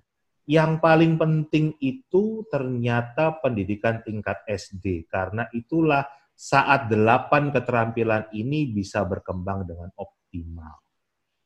Yang 0.44 0.76
paling 0.76 1.16
penting 1.16 1.72
itu 1.80 2.44
ternyata 2.52 3.40
pendidikan 3.40 4.04
tingkat 4.04 4.44
SD 4.44 5.08
karena 5.08 5.48
itulah 5.56 6.04
saat 6.36 6.90
delapan 6.92 7.48
keterampilan 7.48 8.28
ini 8.34 8.68
bisa 8.68 9.06
berkembang 9.06 9.64
dengan 9.64 9.88
optimal. 9.96 10.76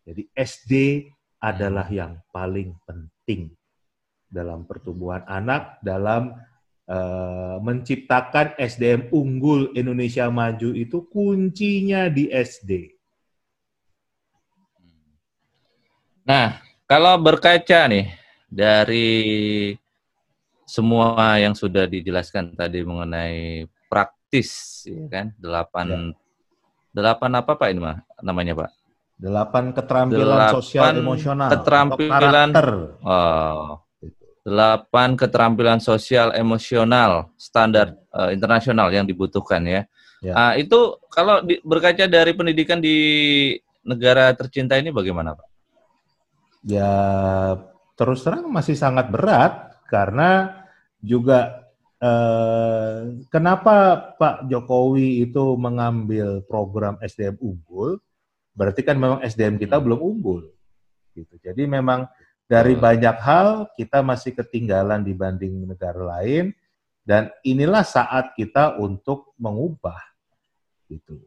Jadi 0.03 0.23
SD 0.35 0.73
adalah 1.39 1.87
yang 1.87 2.19
paling 2.33 2.75
penting 2.83 3.55
dalam 4.27 4.67
pertumbuhan 4.67 5.23
anak 5.31 5.79
dalam 5.85 6.35
eh, 6.89 7.57
menciptakan 7.63 8.59
SDM 8.59 9.15
unggul 9.15 9.71
Indonesia 9.79 10.27
maju 10.33 10.75
itu 10.75 11.07
kuncinya 11.07 12.11
di 12.11 12.33
SD. 12.33 12.99
Nah, 16.29 16.61
kalau 16.85 17.17
berkaca 17.21 17.89
nih 17.89 18.09
dari 18.49 19.77
semua 20.69 21.37
yang 21.41 21.57
sudah 21.57 21.89
dijelaskan 21.89 22.53
tadi 22.53 22.85
mengenai 22.85 23.65
praktis, 23.89 24.83
ya 24.89 25.05
kan? 25.09 25.27
Delapan, 25.41 26.13
delapan 26.93 27.31
apa 27.41 27.53
pak 27.57 27.69
ini 27.73 27.81
mah 27.81 27.97
namanya 28.21 28.53
pak? 28.57 28.71
Delapan 29.19 29.75
keterampilan 29.75 30.25
Delapan 30.25 30.55
sosial 30.61 30.87
emosional. 30.95 31.51
keterampilan-. 31.53 32.53
Oh, 33.03 33.81
delapan 34.49 35.09
keterampilan 35.19 35.81
sosial 35.83 36.33
emosional 36.33 37.29
standar 37.37 37.93
eh, 38.17 38.31
internasional 38.33 38.89
yang 38.89 39.05
dibutuhkan 39.05 39.61
ya. 39.69 39.83
Ya. 40.25 40.35
Ah, 40.35 40.53
itu 40.59 40.99
kalau 41.13 41.45
di- 41.45 41.63
berkaca 41.63 42.09
dari 42.11 42.33
pendidikan 42.35 42.81
di 42.83 42.97
negara 43.87 44.33
tercinta 44.35 44.75
ini 44.81 44.91
bagaimana 44.91 45.37
pak? 45.37 45.47
Ya 46.67 46.91
terus 47.99 48.23
terang 48.23 48.47
masih 48.47 48.79
sangat 48.79 49.11
berat 49.11 49.75
karena 49.91 50.63
juga 51.03 51.67
eh, 51.99 53.19
kenapa 53.27 53.99
Pak 54.15 54.47
Jokowi 54.47 55.27
itu 55.27 55.59
mengambil 55.59 56.47
program 56.47 56.95
SDM 57.03 57.35
unggul? 57.43 57.99
Berarti 58.55 58.87
kan 58.87 58.95
memang 58.95 59.19
SDM 59.23 59.59
kita 59.59 59.79
Hmm. 59.79 59.85
belum 59.91 60.01
unggul. 60.03 60.43
Gitu. 61.11 61.35
Jadi 61.43 61.67
memang 61.67 62.07
dari 62.47 62.79
Betul. 62.79 62.85
banyak 62.87 63.17
hal 63.19 63.49
kita 63.75 63.99
masih 64.07 64.33
ketinggalan 64.39 65.03
dibanding 65.03 65.67
negara 65.67 65.99
lain 66.19 66.55
dan 67.03 67.35
inilah 67.43 67.83
saat 67.83 68.33
kita 68.39 68.79
untuk 68.79 69.35
mengubah 69.35 69.99
gitu. 70.87 71.19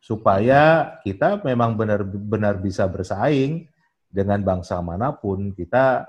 Supaya 0.00 0.96
kita 1.04 1.44
memang 1.44 1.76
benar-benar 1.76 2.56
bisa 2.56 2.88
bersaing 2.88 3.68
dengan 4.16 4.40
bangsa 4.40 4.80
mana 4.80 5.12
pun 5.12 5.52
kita 5.52 6.08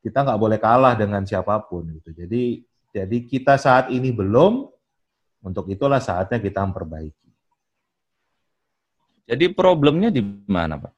kita 0.00 0.24
nggak 0.24 0.40
boleh 0.40 0.56
kalah 0.56 0.96
dengan 0.96 1.20
siapa 1.28 1.60
pun 1.68 1.84
gitu. 2.00 2.16
Jadi 2.16 2.64
jadi 2.96 3.18
kita 3.28 3.60
saat 3.60 3.92
ini 3.92 4.08
belum 4.08 4.64
untuk 5.44 5.68
itulah 5.68 6.00
saatnya 6.00 6.40
kita 6.40 6.64
memperbaiki. 6.64 7.28
Jadi 9.26 9.52
problemnya 9.52 10.08
di 10.08 10.22
mana 10.46 10.80
pak? 10.80 10.94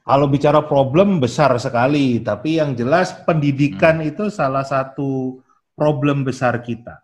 Kalau 0.00 0.26
bicara 0.26 0.64
problem 0.64 1.20
besar 1.20 1.54
sekali, 1.60 2.18
tapi 2.24 2.58
yang 2.58 2.74
jelas 2.74 3.14
pendidikan 3.26 4.00
itu 4.00 4.32
salah 4.32 4.64
satu 4.64 5.38
problem 5.76 6.26
besar 6.26 6.58
kita. 6.64 6.98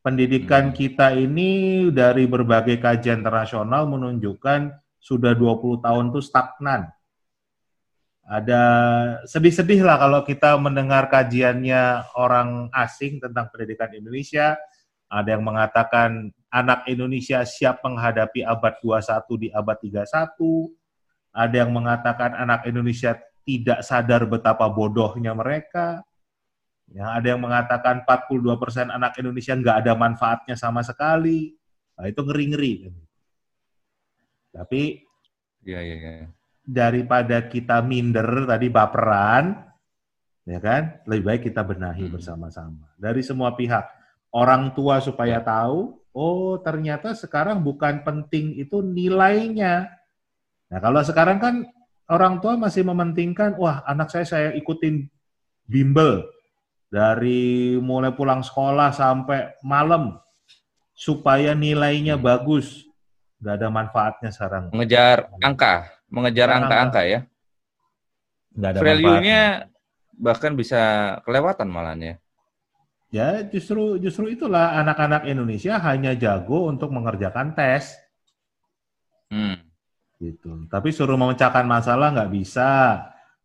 Pendidikan 0.00 0.70
Hmm. 0.70 0.76
kita 0.76 1.12
ini 1.12 1.88
dari 1.92 2.24
berbagai 2.24 2.78
kajian 2.80 3.20
internasional 3.20 3.84
menunjukkan 3.90 4.81
sudah 5.02 5.34
20 5.34 5.82
tahun 5.82 6.14
itu 6.14 6.20
stagnan. 6.22 6.86
Ada 8.22 8.62
sedih-sedih 9.26 9.82
lah 9.82 9.98
kalau 9.98 10.22
kita 10.22 10.54
mendengar 10.62 11.10
kajiannya 11.10 12.14
orang 12.14 12.70
asing 12.70 13.18
tentang 13.18 13.50
pendidikan 13.50 13.90
Indonesia. 13.90 14.54
Ada 15.10 15.36
yang 15.36 15.44
mengatakan 15.44 16.30
anak 16.48 16.86
Indonesia 16.86 17.42
siap 17.42 17.82
menghadapi 17.82 18.46
abad 18.46 18.78
21 18.78 19.42
di 19.42 19.48
abad 19.50 19.76
31. 19.76 20.06
Ada 21.34 21.56
yang 21.66 21.74
mengatakan 21.74 22.38
anak 22.38 22.64
Indonesia 22.70 23.18
tidak 23.42 23.82
sadar 23.82 24.22
betapa 24.30 24.70
bodohnya 24.70 25.34
mereka. 25.34 26.06
Ya, 26.92 27.10
ada 27.18 27.26
yang 27.34 27.42
mengatakan 27.42 28.06
42% 28.06 28.92
anak 28.92 29.18
Indonesia 29.18 29.56
nggak 29.58 29.76
ada 29.82 29.92
manfaatnya 29.98 30.54
sama 30.54 30.86
sekali. 30.86 31.56
Nah, 31.98 32.06
itu 32.06 32.20
ngeri-ngeri. 32.22 32.92
Tapi 34.62 35.02
Iya 35.66 35.78
iya 35.82 35.96
iya. 35.98 36.26
daripada 36.62 37.42
kita 37.50 37.82
minder 37.82 38.46
tadi 38.46 38.70
baperan, 38.70 39.58
ya 40.46 40.58
kan? 40.58 41.02
Lebih 41.06 41.22
baik 41.26 41.42
kita 41.50 41.66
benahi 41.66 42.06
Hmm. 42.06 42.14
bersama-sama 42.14 42.86
dari 42.94 43.26
semua 43.26 43.54
pihak. 43.58 43.82
Orang 44.30 44.70
tua 44.72 45.02
supaya 45.02 45.38
Ya. 45.38 45.44
tahu, 45.44 45.98
oh 46.14 46.62
ternyata 46.62 47.14
sekarang 47.18 47.58
bukan 47.60 48.06
penting 48.06 48.54
itu 48.54 48.78
nilainya. 48.80 49.90
Nah 50.70 50.78
kalau 50.78 51.02
sekarang 51.02 51.42
kan 51.42 51.54
orang 52.06 52.38
tua 52.38 52.54
masih 52.54 52.86
mementingkan, 52.86 53.58
wah 53.58 53.82
anak 53.82 54.10
saya 54.10 54.26
saya 54.26 54.48
ikutin 54.54 55.10
bimbel 55.66 56.26
dari 56.88 57.74
mulai 57.78 58.14
pulang 58.14 58.42
sekolah 58.42 58.90
sampai 58.90 59.58
malam 59.62 60.18
supaya 60.92 61.54
nilainya 61.54 62.14
Hmm. 62.14 62.22
bagus. 62.22 62.86
Gak 63.42 63.54
ada 63.58 63.68
manfaatnya 63.74 64.30
sekarang. 64.30 64.70
Mengejar 64.70 65.26
angka, 65.42 65.90
mengejar 66.06 66.46
Mengejar 66.46 66.48
angka-angka 66.62 67.02
ya. 67.02 67.20
Nggak 68.52 68.70
ada 68.70 68.80
Value-nya 68.84 69.42
bahkan 70.14 70.52
bisa 70.54 70.80
kelewatan 71.26 71.66
malahnya. 71.66 72.22
Ya, 73.12 73.44
justru 73.44 74.00
justru 74.00 74.32
itulah 74.32 74.72
anak-anak 74.80 75.28
Indonesia 75.28 75.76
hanya 75.82 76.16
jago 76.16 76.70
untuk 76.70 76.88
mengerjakan 76.94 77.52
tes 77.52 77.98
Hmm. 79.32 79.56
gitu. 80.20 80.68
Tapi 80.68 80.92
suruh 80.92 81.16
memecahkan 81.16 81.64
masalah 81.64 82.12
nggak 82.12 82.32
bisa, 82.32 83.00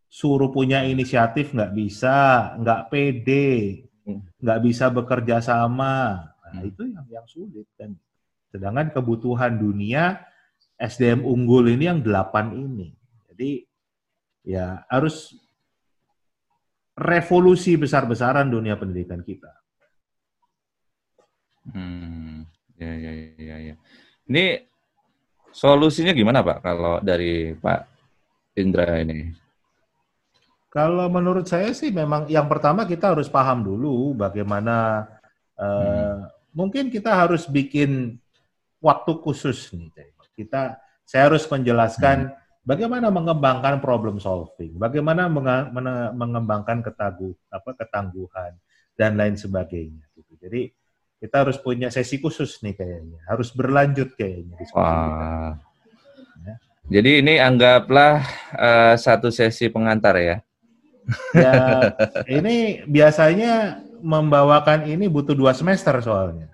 suruh 0.08 0.52
punya 0.52 0.84
inisiatif 0.84 1.56
nggak 1.56 1.72
bisa, 1.72 2.52
nggak 2.60 2.92
pede, 2.92 3.88
Hmm. 4.04 4.24
nggak 4.40 4.60
bisa 4.64 4.92
bekerja 4.92 5.40
sama. 5.40 6.28
Nah, 6.48 6.64
Hmm. 6.64 6.68
itu 6.68 6.84
yang 6.92 7.06
yang 7.08 7.28
sulit 7.28 7.68
kan. 7.80 7.96
Sedangkan 8.52 8.92
kebutuhan 8.96 9.60
dunia 9.60 10.24
SDM 10.78 11.26
unggul 11.26 11.68
ini 11.68 11.90
yang 11.90 12.00
delapan 12.00 12.54
ini. 12.54 12.94
Jadi 13.30 13.66
ya 14.48 14.88
harus 14.88 15.36
revolusi 16.98 17.78
besar-besaran 17.78 18.50
dunia 18.50 18.80
pendidikan 18.80 19.22
kita. 19.22 19.52
Hmm. 21.74 22.48
Ya 22.78 22.94
ya 22.94 23.12
ya 23.38 23.58
ya. 23.74 23.76
Ini 24.30 24.66
solusinya 25.52 26.14
gimana 26.14 26.46
Pak 26.46 26.58
kalau 26.62 27.02
dari 27.02 27.58
Pak 27.58 27.82
Indra 28.58 29.02
ini? 29.02 29.34
Kalau 30.70 31.10
menurut 31.10 31.50
saya 31.50 31.74
sih 31.74 31.90
memang 31.90 32.30
yang 32.30 32.46
pertama 32.46 32.86
kita 32.86 33.18
harus 33.18 33.32
paham 33.32 33.66
dulu 33.66 34.14
bagaimana 34.14 35.08
eh, 35.58 36.22
mungkin 36.54 36.94
kita 36.94 37.14
harus 37.14 37.50
bikin 37.50 38.22
waktu 38.82 39.12
khusus 39.22 39.74
nih. 39.74 39.90
Kita 40.38 40.78
saya 41.08 41.32
harus 41.32 41.48
menjelaskan 41.50 42.30
bagaimana 42.68 43.08
mengembangkan 43.08 43.80
problem 43.80 44.20
solving, 44.20 44.76
bagaimana 44.78 45.32
mengembangkan 46.14 46.84
ketaguh 46.84 47.34
apa 47.48 47.74
ketangguhan 47.80 48.54
dan 49.00 49.16
lain 49.16 49.40
sebagainya 49.40 50.04
gitu. 50.14 50.36
Jadi 50.38 50.62
kita 51.18 51.48
harus 51.48 51.58
punya 51.58 51.90
sesi 51.90 52.22
khusus 52.22 52.62
nih 52.62 52.78
kayaknya, 52.78 53.24
harus 53.26 53.50
berlanjut 53.50 54.14
kayaknya 54.14 54.60
kita. 54.62 54.78
Wah. 54.78 55.58
Ya. 56.46 56.56
Jadi 57.00 57.12
ini 57.26 57.34
anggaplah 57.42 58.22
eh, 58.54 58.96
satu 59.00 59.34
sesi 59.34 59.72
pengantar 59.72 60.20
ya. 60.20 60.38
Ya, 61.32 61.96
ini 62.38 62.84
biasanya 62.84 63.80
membawakan 64.04 64.86
ini 64.86 65.08
butuh 65.08 65.34
dua 65.34 65.56
semester 65.56 65.96
soalnya. 66.04 66.54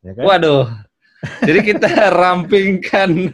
Ya 0.00 0.12
kan? 0.16 0.24
Waduh. 0.24 0.64
Jadi 1.40 1.60
kita 1.74 1.88
rampingkan 2.20 3.32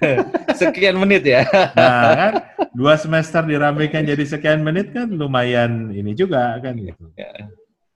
sekian 0.54 0.96
menit 0.98 1.26
ya. 1.26 1.42
Nah, 1.74 2.10
kan 2.14 2.32
dua 2.70 2.94
semester 2.94 3.42
diramekan 3.46 4.06
jadi 4.06 4.24
sekian 4.24 4.62
menit 4.62 4.94
kan 4.94 5.10
lumayan 5.10 5.90
ini 5.90 6.14
juga 6.14 6.54
kan 6.62 6.78
gitu. 6.78 7.10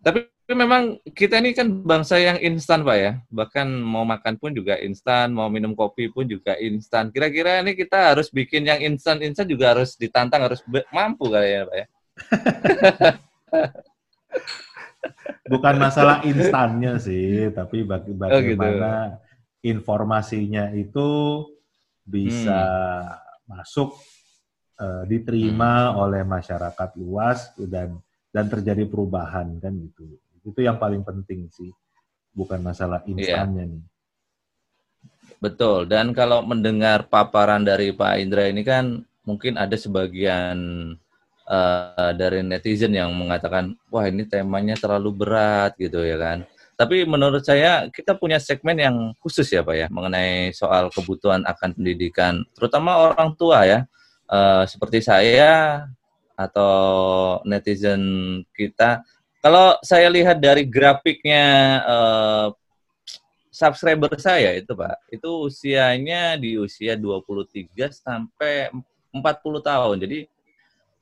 Tapi 0.03 0.27
tapi 0.45 0.61
memang 0.61 1.01
kita 1.17 1.41
ini 1.41 1.57
kan 1.57 1.73
bangsa 1.73 2.21
yang 2.21 2.37
instan 2.37 2.85
Pak 2.85 2.97
ya. 3.01 3.17
Bahkan 3.33 3.65
mau 3.81 4.05
makan 4.05 4.37
pun 4.37 4.53
juga 4.53 4.77
instan, 4.77 5.33
mau 5.33 5.49
minum 5.49 5.73
kopi 5.73 6.13
pun 6.13 6.29
juga 6.29 6.53
instan. 6.61 7.09
Kira-kira 7.09 7.65
ini 7.65 7.73
kita 7.73 8.13
harus 8.13 8.29
bikin 8.29 8.69
yang 8.69 8.77
instan-instan 8.85 9.49
juga 9.49 9.73
harus 9.73 9.97
ditantang, 9.97 10.45
harus 10.45 10.61
mampu 10.93 11.33
kali 11.33 11.49
ya 11.49 11.65
Pak 11.65 11.77
ya. 11.81 11.87
Bukan 15.49 15.75
masalah 15.81 16.21
instannya 16.29 17.01
sih, 17.01 17.49
tapi 17.57 17.89
bagi 17.89 18.13
bagaimana 18.13 18.37
oh, 18.37 18.45
gitu. 18.45 18.61
Informasinya 19.65 20.69
itu 20.77 21.41
bisa 22.05 22.61
hmm. 22.61 23.49
masuk 23.49 23.97
uh, 24.77 25.09
diterima 25.09 25.91
hmm. 25.91 25.97
oleh 26.05 26.23
masyarakat 26.23 26.91
luas 27.01 27.57
dan 27.57 27.97
dan 28.29 28.45
terjadi 28.53 28.85
perubahan 28.85 29.57
kan 29.59 29.73
gitu. 29.73 30.21
Itu 30.45 30.61
yang 30.61 30.77
paling 30.77 31.01
penting 31.01 31.49
sih, 31.49 31.73
bukan 32.37 32.61
masalah 32.61 33.01
iya. 33.09 33.11
instannya 33.17 33.65
yeah. 33.65 33.73
nih. 33.73 33.85
Betul. 35.41 35.89
Dan 35.89 36.13
kalau 36.13 36.45
mendengar 36.45 37.09
paparan 37.09 37.65
dari 37.65 37.93
Pak 37.93 38.21
Indra 38.21 38.49
ini 38.49 38.65
kan 38.65 39.01
mungkin 39.25 39.57
ada 39.57 39.77
sebagian 39.77 40.57
uh, 41.49 42.13
dari 42.17 42.45
netizen 42.45 42.93
yang 42.93 43.13
mengatakan, 43.13 43.77
wah 43.89 44.05
ini 44.05 44.29
temanya 44.29 44.77
terlalu 44.77 45.25
berat 45.25 45.77
gitu 45.81 46.05
ya 46.05 46.17
kan. 46.21 46.39
Tapi 46.75 47.07
menurut 47.07 47.47
saya 47.47 47.87
kita 47.89 48.19
punya 48.19 48.43
segmen 48.43 48.75
yang 48.79 48.97
khusus 49.23 49.47
ya 49.51 49.63
Pak 49.63 49.77
ya 49.79 49.87
mengenai 49.91 50.51
soal 50.51 50.91
kebutuhan 50.91 51.47
akan 51.47 51.71
pendidikan, 51.79 52.43
terutama 52.55 52.99
orang 52.99 53.33
tua 53.39 53.63
ya, 53.63 53.81
uh, 54.27 54.67
seperti 54.67 55.03
saya 55.03 55.87
atau 56.35 57.39
netizen 57.47 58.03
kita 58.59 59.07
kalau 59.45 59.77
saya 59.85 60.09
lihat 60.09 60.41
dari 60.41 60.65
grafiknya 60.65 61.45
uh, 61.85 62.49
subscriber 63.53 64.17
saya 64.17 64.57
itu 64.57 64.73
Pak, 64.73 65.05
itu 65.13 65.29
usianya 65.53 66.41
di 66.41 66.57
usia 66.57 66.97
23 66.97 67.69
sampai 67.93 68.73
40 69.13 69.21
tahun. 69.61 69.97
Jadi 70.01 70.19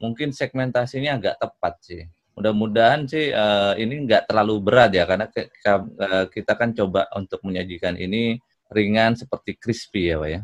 mungkin 0.03 0.35
segmentasinya 0.35 1.23
agak 1.23 1.37
tepat 1.39 1.75
sih. 1.87 2.03
Mudah-mudahan 2.33 3.05
sih 3.05 3.29
uh, 3.31 3.77
ini 3.77 4.09
nggak 4.09 4.29
terlalu 4.29 4.61
berat 4.65 4.91
ya 4.97 5.05
karena 5.05 5.29
kita, 5.29 5.73
uh, 5.85 6.25
kita 6.33 6.53
kan 6.57 6.73
coba 6.73 7.09
untuk 7.13 7.45
menyajikan 7.45 7.97
ini 8.01 8.41
ringan 8.73 9.15
seperti 9.15 9.61
crispy 9.61 10.13
ya 10.13 10.17
Pak 10.17 10.29
ya. 10.29 10.41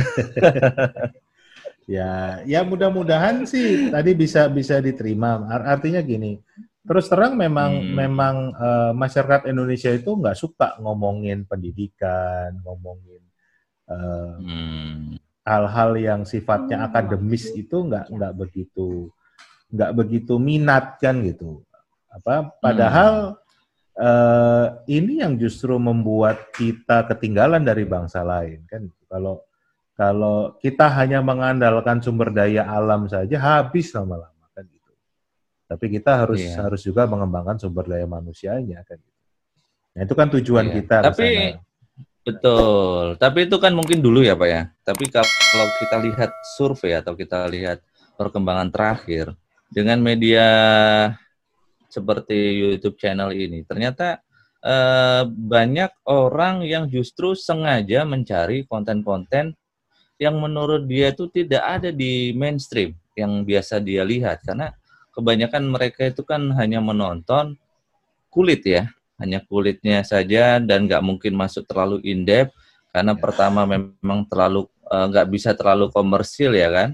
ya, 1.96 2.12
ya 2.44 2.60
mudah-mudahan 2.64 3.48
sih 3.48 3.88
tadi 3.88 4.12
bisa 4.12 4.52
bisa 4.52 4.78
diterima. 4.84 5.40
Artinya 5.48 6.04
gini, 6.04 6.36
Terus 6.80 7.12
terang 7.12 7.36
memang 7.36 7.76
hmm. 7.76 7.92
memang 7.92 8.36
uh, 8.56 8.92
masyarakat 8.96 9.52
Indonesia 9.52 9.92
itu 9.92 10.16
nggak 10.16 10.32
suka 10.32 10.80
ngomongin 10.80 11.44
pendidikan, 11.44 12.56
ngomongin 12.64 13.20
hal 13.90 14.38
hmm. 14.38 15.18
hal-hal 15.42 15.90
yang 15.98 16.20
sifatnya 16.22 16.86
akademis 16.86 17.50
itu 17.58 17.74
nggak 17.84 18.06
nggak 18.06 18.32
begitu 18.38 19.10
nggak 19.70 19.92
begitu 19.94 20.36
minat 20.36 20.98
kan 20.98 21.22
gitu. 21.22 21.62
Apa 22.10 22.50
padahal 22.58 23.38
hmm. 23.38 24.02
uh, 24.02 24.66
ini 24.90 25.22
yang 25.22 25.38
justru 25.38 25.78
membuat 25.78 26.50
kita 26.54 27.06
ketinggalan 27.06 27.62
dari 27.62 27.86
bangsa 27.86 28.26
lain 28.26 28.66
kan. 28.66 28.90
Kalau 29.06 29.46
kalau 29.94 30.56
kita 30.58 30.88
hanya 30.96 31.20
mengandalkan 31.20 32.02
sumber 32.02 32.32
daya 32.34 32.66
alam 32.66 33.06
saja 33.06 33.36
habis 33.38 33.92
lama-lama. 33.94 34.40
Tapi 35.70 35.86
kita 35.86 36.26
harus 36.26 36.42
iya. 36.42 36.66
harus 36.66 36.82
juga 36.82 37.06
mengembangkan 37.06 37.62
sumber 37.62 37.86
daya 37.86 38.02
manusianya 38.02 38.82
kan. 38.82 38.98
Nah 39.94 40.02
itu 40.02 40.14
kan 40.18 40.26
tujuan 40.34 40.66
iya. 40.66 40.74
kita. 40.82 40.96
Tapi 41.06 41.54
betul. 42.26 43.14
Tapi 43.14 43.38
itu 43.46 43.56
kan 43.62 43.70
mungkin 43.78 44.02
dulu 44.02 44.18
ya 44.26 44.34
pak 44.34 44.48
ya. 44.50 44.62
Tapi 44.82 45.06
kalau 45.14 45.66
kita 45.78 45.96
lihat 46.02 46.30
survei 46.58 46.98
atau 46.98 47.14
kita 47.14 47.46
lihat 47.46 47.78
perkembangan 48.18 48.74
terakhir 48.74 49.30
dengan 49.70 50.02
media 50.02 50.46
seperti 51.86 52.36
YouTube 52.58 52.98
channel 52.98 53.30
ini, 53.34 53.62
ternyata 53.66 54.22
eh, 54.62 55.22
banyak 55.26 56.06
orang 56.10 56.66
yang 56.66 56.86
justru 56.90 57.38
sengaja 57.38 58.02
mencari 58.06 58.66
konten-konten 58.66 59.54
yang 60.20 60.36
menurut 60.36 60.84
dia 60.84 61.10
itu 61.14 61.32
tidak 61.32 61.64
ada 61.64 61.88
di 61.88 62.36
mainstream 62.36 62.92
yang 63.16 63.42
biasa 63.42 63.80
dia 63.80 64.04
lihat 64.04 64.44
karena 64.44 64.76
kebanyakan 65.16 65.64
mereka 65.66 66.06
itu 66.06 66.22
kan 66.22 66.52
hanya 66.60 66.78
menonton 66.78 67.56
kulit 68.30 68.62
ya, 68.62 68.86
hanya 69.18 69.42
kulitnya 69.42 70.06
saja 70.06 70.62
dan 70.62 70.86
nggak 70.86 71.02
mungkin 71.02 71.34
masuk 71.34 71.66
terlalu 71.66 71.98
in 72.06 72.22
depth 72.22 72.54
karena 72.94 73.12
ya. 73.14 73.18
pertama 73.18 73.66
memang 73.66 74.24
terlalu 74.30 74.70
eh, 74.86 75.06
nggak 75.10 75.26
uh, 75.26 75.30
bisa 75.30 75.50
terlalu 75.52 75.90
komersil 75.90 76.54
ya 76.54 76.70
kan. 76.70 76.90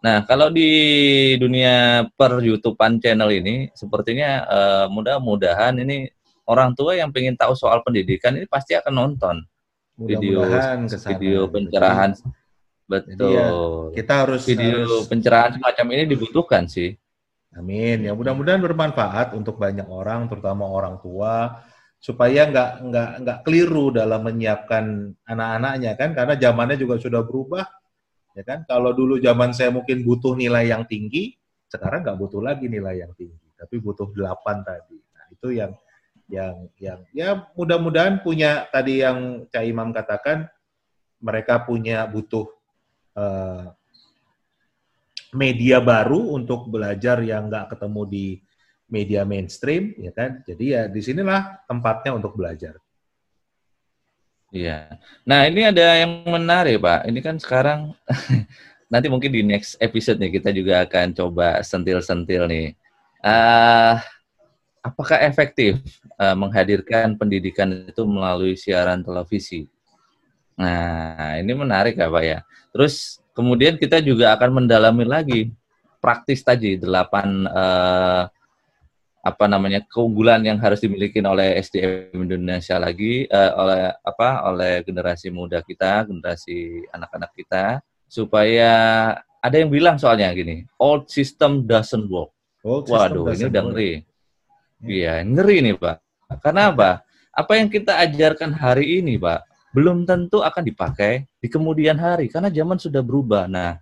Nah 0.00 0.24
kalau 0.24 0.48
di 0.48 0.68
dunia 1.36 2.08
per 2.16 2.40
YouTubean 2.40 3.00
channel 3.00 3.30
ini 3.32 3.68
sepertinya 3.76 4.30
uh, 4.48 4.86
mudah-mudahan 4.88 5.76
ini 5.80 6.08
orang 6.48 6.72
tua 6.72 6.96
yang 6.96 7.12
ingin 7.12 7.36
tahu 7.36 7.52
soal 7.52 7.84
pendidikan 7.84 8.34
ini 8.34 8.48
pasti 8.48 8.72
akan 8.74 8.92
nonton 8.96 9.36
video 10.00 10.42
video 10.88 11.46
pencerahan. 11.46 12.16
Betul. 12.90 13.38
Ya, 13.38 13.46
kita 13.94 14.12
harus 14.26 14.42
video 14.42 14.82
harus... 14.82 15.06
pencerahan 15.06 15.54
semacam 15.54 15.86
ini 15.94 16.02
dibutuhkan 16.10 16.66
sih. 16.66 16.98
Amin. 17.54 18.02
Ya 18.02 18.16
mudah-mudahan 18.18 18.58
bermanfaat 18.58 19.30
untuk 19.38 19.62
banyak 19.62 19.86
orang, 19.86 20.26
terutama 20.26 20.66
orang 20.66 20.98
tua, 20.98 21.62
supaya 22.02 22.50
nggak 22.50 22.70
nggak 22.90 23.10
nggak 23.22 23.38
keliru 23.46 23.94
dalam 23.94 24.26
menyiapkan 24.26 25.14
anak-anaknya 25.22 25.94
kan, 25.94 26.10
karena 26.18 26.34
zamannya 26.34 26.76
juga 26.82 26.98
sudah 26.98 27.22
berubah, 27.22 27.62
ya 28.34 28.42
kan. 28.46 28.62
Kalau 28.66 28.94
dulu 28.94 29.18
zaman 29.18 29.54
saya 29.54 29.70
mungkin 29.74 30.02
butuh 30.02 30.34
nilai 30.34 30.70
yang 30.70 30.86
tinggi, 30.86 31.34
sekarang 31.70 32.02
nggak 32.02 32.18
butuh 32.18 32.42
lagi 32.42 32.66
nilai 32.66 33.02
yang 33.02 33.12
tinggi, 33.14 33.48
tapi 33.54 33.78
butuh 33.78 34.10
delapan 34.10 34.62
tadi. 34.66 34.98
Nah 34.98 35.24
itu 35.30 35.48
yang 35.54 35.72
yang 36.30 36.56
yang 36.78 37.00
ya 37.10 37.28
mudah-mudahan 37.58 38.22
punya 38.22 38.66
tadi 38.70 39.02
yang 39.02 39.46
Cak 39.50 39.64
Imam 39.66 39.90
katakan, 39.90 40.46
mereka 41.20 41.62
punya 41.62 42.06
butuh 42.06 42.46
uh, 43.18 43.74
media 45.30 45.78
baru 45.78 46.34
untuk 46.34 46.66
belajar 46.70 47.22
yang 47.22 47.50
nggak 47.50 47.74
ketemu 47.74 48.02
di 48.06 48.26
media 48.90 49.22
mainstream, 49.22 49.94
ya 50.02 50.10
kan? 50.10 50.42
Jadi 50.42 50.64
ya 50.74 50.90
di 50.90 50.98
sinilah 50.98 51.66
tempatnya 51.70 52.18
untuk 52.18 52.34
belajar. 52.34 52.74
Iya. 54.50 54.98
Nah 55.22 55.46
ini 55.46 55.66
ada 55.66 55.94
yang 55.98 56.26
menarik 56.26 56.82
Pak. 56.82 57.06
Ini 57.06 57.18
kan 57.22 57.36
sekarang 57.38 57.94
nanti 58.92 59.06
mungkin 59.06 59.30
di 59.30 59.42
next 59.46 59.78
episode 59.78 60.18
nih 60.18 60.42
kita 60.42 60.50
juga 60.50 60.82
akan 60.82 61.14
coba 61.14 61.62
sentil-sentil 61.62 62.50
nih. 62.50 62.74
Uh, 63.22 63.96
apakah 64.82 65.22
efektif 65.22 65.78
uh, 66.18 66.34
menghadirkan 66.34 67.14
pendidikan 67.14 67.70
itu 67.86 68.02
melalui 68.04 68.58
siaran 68.58 69.06
televisi? 69.06 69.70
Nah 70.58 71.38
ini 71.38 71.52
menarik 71.54 71.94
ya 71.94 72.10
Pak 72.10 72.24
ya. 72.26 72.38
Terus 72.74 73.20
Kemudian 73.40 73.78
kita 73.80 74.04
juga 74.04 74.36
akan 74.36 74.62
mendalami 74.62 75.06
lagi 75.06 75.40
praktis 76.02 76.44
tadi 76.44 76.76
delapan 76.76 77.48
uh, 77.48 78.28
apa 79.20 79.44
namanya 79.44 79.84
keunggulan 79.84 80.40
yang 80.40 80.56
harus 80.56 80.80
dimiliki 80.80 81.20
oleh 81.20 81.60
SDM 81.60 82.24
Indonesia 82.24 82.80
lagi 82.80 83.28
uh, 83.28 83.52
oleh 83.60 83.92
apa 84.00 84.28
oleh 84.48 84.80
generasi 84.80 85.28
muda 85.28 85.60
kita, 85.60 86.08
generasi 86.08 86.88
anak-anak 86.88 87.30
kita 87.36 87.84
supaya 88.08 88.72
ada 89.40 89.56
yang 89.56 89.68
bilang 89.72 89.96
soalnya 89.96 90.32
gini, 90.32 90.64
old 90.80 91.08
system 91.08 91.64
doesn't 91.64 92.08
work. 92.08 92.32
Old 92.60 92.88
Waduh, 92.92 93.28
ini 93.32 93.48
udah 93.48 93.62
ngeri. 93.72 93.92
Iya, 94.84 95.24
ngeri 95.24 95.56
nih, 95.64 95.74
Pak. 95.80 95.96
Karena 96.44 96.72
apa? 96.72 96.90
Apa 97.32 97.56
yang 97.56 97.72
kita 97.72 97.96
ajarkan 98.04 98.52
hari 98.52 99.00
ini, 99.00 99.16
Pak, 99.16 99.48
belum 99.72 100.04
tentu 100.04 100.44
akan 100.44 100.60
dipakai 100.60 101.24
di 101.40 101.48
kemudian 101.48 101.96
hari 101.96 102.28
karena 102.28 102.52
zaman 102.52 102.76
sudah 102.76 103.00
berubah. 103.00 103.48
Nah, 103.48 103.80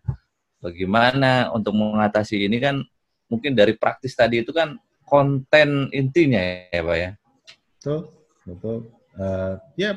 bagaimana 0.62 1.50
untuk 1.50 1.74
mengatasi 1.74 2.46
ini 2.46 2.62
kan 2.62 2.82
mungkin 3.26 3.58
dari 3.58 3.74
praktis 3.74 4.14
tadi 4.14 4.46
itu 4.46 4.54
kan 4.54 4.78
konten 5.08 5.88
intinya 5.90 6.68
ya, 6.70 6.80
Pak 6.84 6.96
ya. 6.96 7.10
Betul, 7.80 8.00
betul. 8.44 8.78
Uh, 9.18 9.56
ya, 9.74 9.96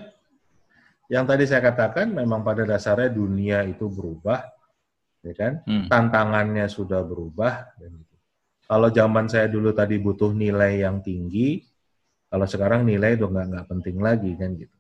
yang 1.11 1.27
tadi 1.27 1.43
saya 1.43 1.59
katakan 1.59 2.15
memang 2.15 2.41
pada 2.41 2.63
dasarnya 2.63 3.11
dunia 3.11 3.67
itu 3.67 3.91
berubah, 3.91 4.47
ya 5.21 5.33
kan? 5.35 5.59
Hmm. 5.67 5.91
Tantangannya 5.91 6.71
sudah 6.71 7.03
berubah. 7.03 7.75
Dan. 7.75 8.07
Kalau 8.63 8.87
zaman 8.87 9.27
saya 9.27 9.51
dulu 9.51 9.75
tadi 9.75 9.99
butuh 9.99 10.31
nilai 10.31 10.87
yang 10.87 11.03
tinggi, 11.03 11.59
kalau 12.31 12.47
sekarang 12.47 12.87
nilai 12.87 13.19
udah 13.19 13.27
nggak 13.27 13.47
nggak 13.51 13.67
penting 13.67 13.97
lagi 13.99 14.31
kan 14.39 14.55
gitu. 14.55 14.77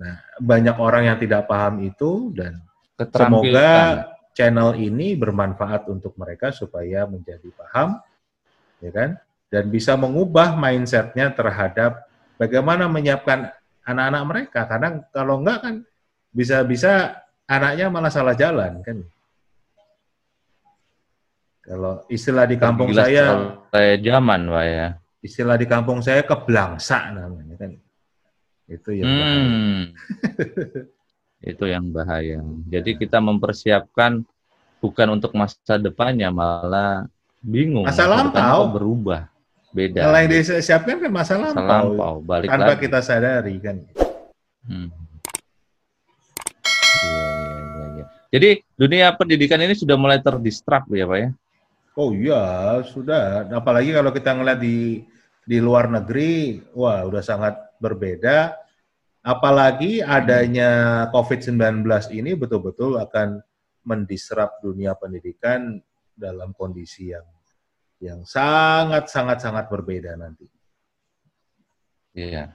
Nah, 0.00 0.16
banyak 0.40 0.76
orang 0.80 1.12
yang 1.12 1.18
tidak 1.20 1.44
paham 1.44 1.84
itu 1.84 2.32
dan 2.32 2.64
semoga 3.12 4.08
channel 4.34 4.74
ini 4.74 5.14
bermanfaat 5.14 5.86
untuk 5.92 6.16
mereka 6.16 6.50
supaya 6.50 7.06
menjadi 7.06 7.46
paham, 7.54 8.00
ya 8.82 8.90
kan? 8.90 9.10
Dan 9.54 9.70
bisa 9.70 9.94
mengubah 9.94 10.58
mindsetnya 10.58 11.30
terhadap 11.30 12.10
bagaimana 12.34 12.90
menyiapkan 12.90 13.54
anak-anak 13.86 14.22
mereka. 14.26 14.60
Karena 14.66 14.98
kalau 15.14 15.38
enggak 15.38 15.62
kan 15.62 15.74
bisa-bisa 16.34 17.22
anaknya 17.46 17.86
malah 17.86 18.10
salah 18.10 18.34
jalan 18.34 18.82
kan. 18.82 18.98
Kalau 21.62 22.02
istilah 22.10 22.50
di 22.50 22.58
kampung 22.58 22.90
Gila 22.92 23.08
saya, 23.08 23.24
soal 23.72 23.96
zaman, 24.02 24.40
Pak 24.52 24.66
ya. 24.68 24.88
istilah 25.24 25.56
di 25.56 25.64
kampung 25.64 26.04
saya 26.04 26.20
keblangsa 26.26 27.14
namanya 27.14 27.56
kan. 27.56 27.72
Itu 28.68 28.90
yang 28.92 29.08
bahaya. 29.08 29.38
Hmm. 29.40 29.82
itu 31.54 31.64
yang 31.64 31.86
bahaya. 31.88 32.44
Jadi 32.68 32.90
kita 33.00 33.16
mempersiapkan 33.16 34.20
bukan 34.84 35.08
untuk 35.16 35.32
masa 35.32 35.80
depannya, 35.80 36.28
malah 36.28 37.08
bingung. 37.40 37.88
Masa 37.88 38.04
lampau. 38.04 38.68
berubah, 38.68 39.32
beda. 39.74 40.00
Kalau 40.06 40.18
yang 40.22 40.30
disiapkan 40.30 40.96
kan 41.02 41.10
masa 41.10 41.34
Masa 41.34 41.50
lampau, 41.58 41.84
lampau, 41.90 42.14
balik 42.22 42.48
tanpa 42.48 42.72
lagi. 42.78 42.82
kita 42.86 42.98
sadari 43.02 43.54
kan. 43.58 43.76
Hmm. 44.64 44.88
Iya, 47.04 47.26
iya, 47.26 47.84
iya. 47.98 48.04
Jadi 48.32 48.48
dunia 48.78 49.06
pendidikan 49.18 49.60
ini 49.60 49.74
sudah 49.74 49.98
mulai 49.98 50.22
terdistrap 50.22 50.86
ya 50.94 51.04
Pak 51.04 51.18
ya? 51.18 51.30
Oh 51.94 52.10
iya, 52.10 52.42
sudah. 52.86 53.46
Apalagi 53.50 53.94
kalau 53.94 54.10
kita 54.10 54.34
ngeliat 54.34 54.58
di 54.58 55.02
di 55.44 55.58
luar 55.60 55.90
negeri, 55.92 56.62
wah 56.74 57.04
udah 57.06 57.22
sangat 57.22 57.54
berbeda. 57.78 58.56
Apalagi 59.24 60.04
adanya 60.04 61.04
COVID-19 61.08 61.84
ini 62.12 62.36
betul-betul 62.36 63.00
akan 63.00 63.40
mendisrup 63.84 64.60
dunia 64.60 64.92
pendidikan 64.96 65.80
dalam 66.12 66.52
kondisi 66.56 67.12
yang 67.12 67.24
yang 68.04 68.20
sangat 68.28 69.08
sangat 69.08 69.40
sangat 69.40 69.64
berbeda 69.72 70.12
nanti. 70.20 70.44
Iya. 72.14 72.52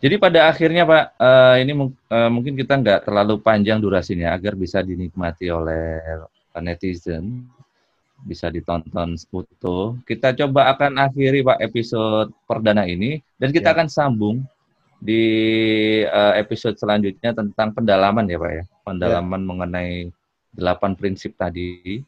Jadi 0.00 0.16
pada 0.16 0.48
akhirnya 0.48 0.88
Pak, 0.88 1.04
eh, 1.20 1.56
ini 1.64 1.72
eh, 2.08 2.30
mungkin 2.32 2.56
kita 2.56 2.80
nggak 2.80 3.04
terlalu 3.04 3.36
panjang 3.40 3.78
durasinya 3.80 4.32
agar 4.32 4.56
bisa 4.56 4.80
dinikmati 4.80 5.52
oleh 5.52 6.00
netizen, 6.60 7.44
bisa 8.24 8.48
ditonton 8.48 9.16
utuh. 9.32 9.96
Kita 10.08 10.32
coba 10.36 10.72
akan 10.72 11.00
akhiri 11.04 11.44
Pak 11.44 11.58
episode 11.60 12.32
perdana 12.48 12.88
ini 12.88 13.20
dan 13.36 13.52
kita 13.52 13.72
Ya. 13.72 13.74
akan 13.76 13.88
sambung 13.92 14.36
di 15.00 15.24
eh, 16.04 16.34
episode 16.40 16.76
selanjutnya 16.80 17.36
tentang 17.36 17.72
pendalaman 17.76 18.24
ya 18.28 18.40
Pak 18.40 18.52
ya, 18.52 18.64
pendalaman 18.84 19.42
mengenai 19.44 20.08
delapan 20.52 20.96
prinsip 20.96 21.36
tadi. 21.36 22.00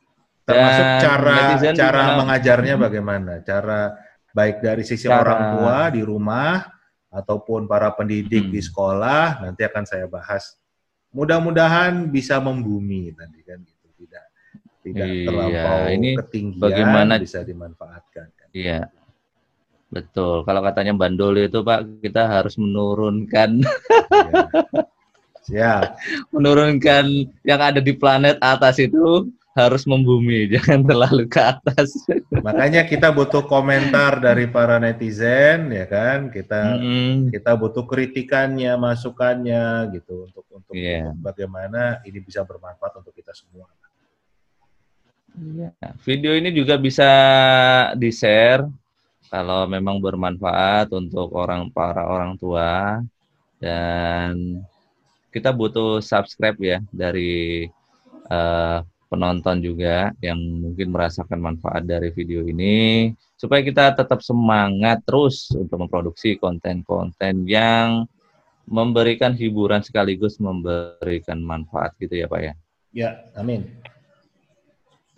Termasuk 0.43 0.85
Dan 0.85 0.99
cara 0.99 1.37
cara 1.73 2.01
gimana? 2.03 2.19
mengajarnya 2.19 2.75
Hmm. 2.75 2.83
bagaimana? 2.83 3.33
Cara 3.47 3.81
baik 4.33 4.57
dari 4.59 4.83
sisi 4.83 5.07
Cara- 5.07 5.23
orang 5.23 5.41
tua 5.55 5.77
di 5.89 6.03
rumah 6.03 6.67
ataupun 7.09 7.69
para 7.69 7.93
pendidik 7.93 8.49
Hmm. 8.49 8.53
di 8.53 8.61
sekolah 8.61 9.41
nanti 9.41 9.63
akan 9.63 9.85
saya 9.85 10.07
bahas. 10.07 10.59
Mudah-mudahan 11.13 12.09
bisa 12.09 12.41
membumi 12.41 13.13
nanti 13.13 13.45
kan 13.45 13.61
gitu 13.61 13.87
tidak 14.01 14.25
tidak 14.83 15.07
Iya, 15.07 15.27
terlampau 15.29 15.81
ini 15.89 16.11
ketinggian 16.19 16.63
bagaimana- 16.65 17.21
bisa 17.21 17.45
dimanfaatkan. 17.45 18.27
Kan. 18.33 18.49
Iya. 18.51 18.81
Betul. 19.87 20.43
Kalau 20.43 20.65
katanya 20.65 20.97
bandul 20.97 21.37
itu 21.37 21.61
Pak, 21.61 22.01
kita 22.01 22.25
harus 22.25 22.57
menurunkan 22.57 23.61
Ya. 23.61 23.69
Siap. 25.43 25.83
menurunkan 26.31 27.05
yang 27.43 27.61
ada 27.61 27.77
di 27.77 27.93
planet 27.93 28.39
atas 28.39 28.79
itu 28.79 29.29
harus 29.53 29.85
membumi, 29.85 30.49
jangan 30.55 30.81
terlalu 30.85 31.29
ke 31.29 31.41
atas. 31.41 31.93
Makanya 32.33 32.89
kita 32.89 33.13
butuh 33.13 33.45
komentar 33.45 34.19
dari 34.19 34.49
para 34.49 34.81
netizen 34.81 35.69
ya 35.73 35.87
kan. 35.89 36.33
Kita 36.33 36.81
Mm, 36.83 37.29
kita 37.31 37.53
butuh 37.55 37.85
kritikannya, 37.85 38.73
masukannya 38.81 39.93
gitu 39.93 40.31
untuk 40.31 40.45
untuk, 40.49 40.73
untuk 40.73 41.21
bagaimana 41.21 42.01
ini 42.09 42.19
bisa 42.25 42.41
bermanfaat 42.43 43.03
untuk 43.05 43.13
kita 43.13 43.33
semua. 43.37 43.69
iya. 45.37 45.73
Video 46.05 46.33
ini 46.37 46.53
juga 46.53 46.77
bisa 46.77 47.09
di-share 47.97 48.69
kalau 49.33 49.65
memang 49.65 49.97
bermanfaat 49.97 50.93
untuk 50.93 51.33
orang 51.33 51.73
para 51.73 52.05
orang 52.05 52.37
tua 52.37 53.01
dan 53.57 54.61
kita 55.33 55.49
butuh 55.49 56.05
subscribe 56.05 56.59
ya 56.61 56.79
dari 56.93 57.65
eh, 58.29 58.79
penonton 59.13 59.61
juga 59.61 60.09
yang 60.25 60.41
mungkin 60.41 60.89
merasakan 60.89 61.37
manfaat 61.37 61.85
dari 61.85 62.09
video 62.17 62.49
ini 62.49 63.13
supaya 63.37 63.61
kita 63.61 63.93
tetap 63.93 64.25
semangat 64.25 65.05
terus 65.05 65.53
untuk 65.53 65.85
memproduksi 65.85 66.41
konten-konten 66.41 67.45
yang 67.45 68.09
memberikan 68.65 69.37
hiburan 69.37 69.85
sekaligus 69.85 70.41
memberikan 70.41 71.45
manfaat 71.45 71.93
gitu 72.01 72.17
ya 72.17 72.25
Pak 72.25 72.41
ya. 72.41 72.53
Ya, 72.97 73.11
amin. 73.37 73.69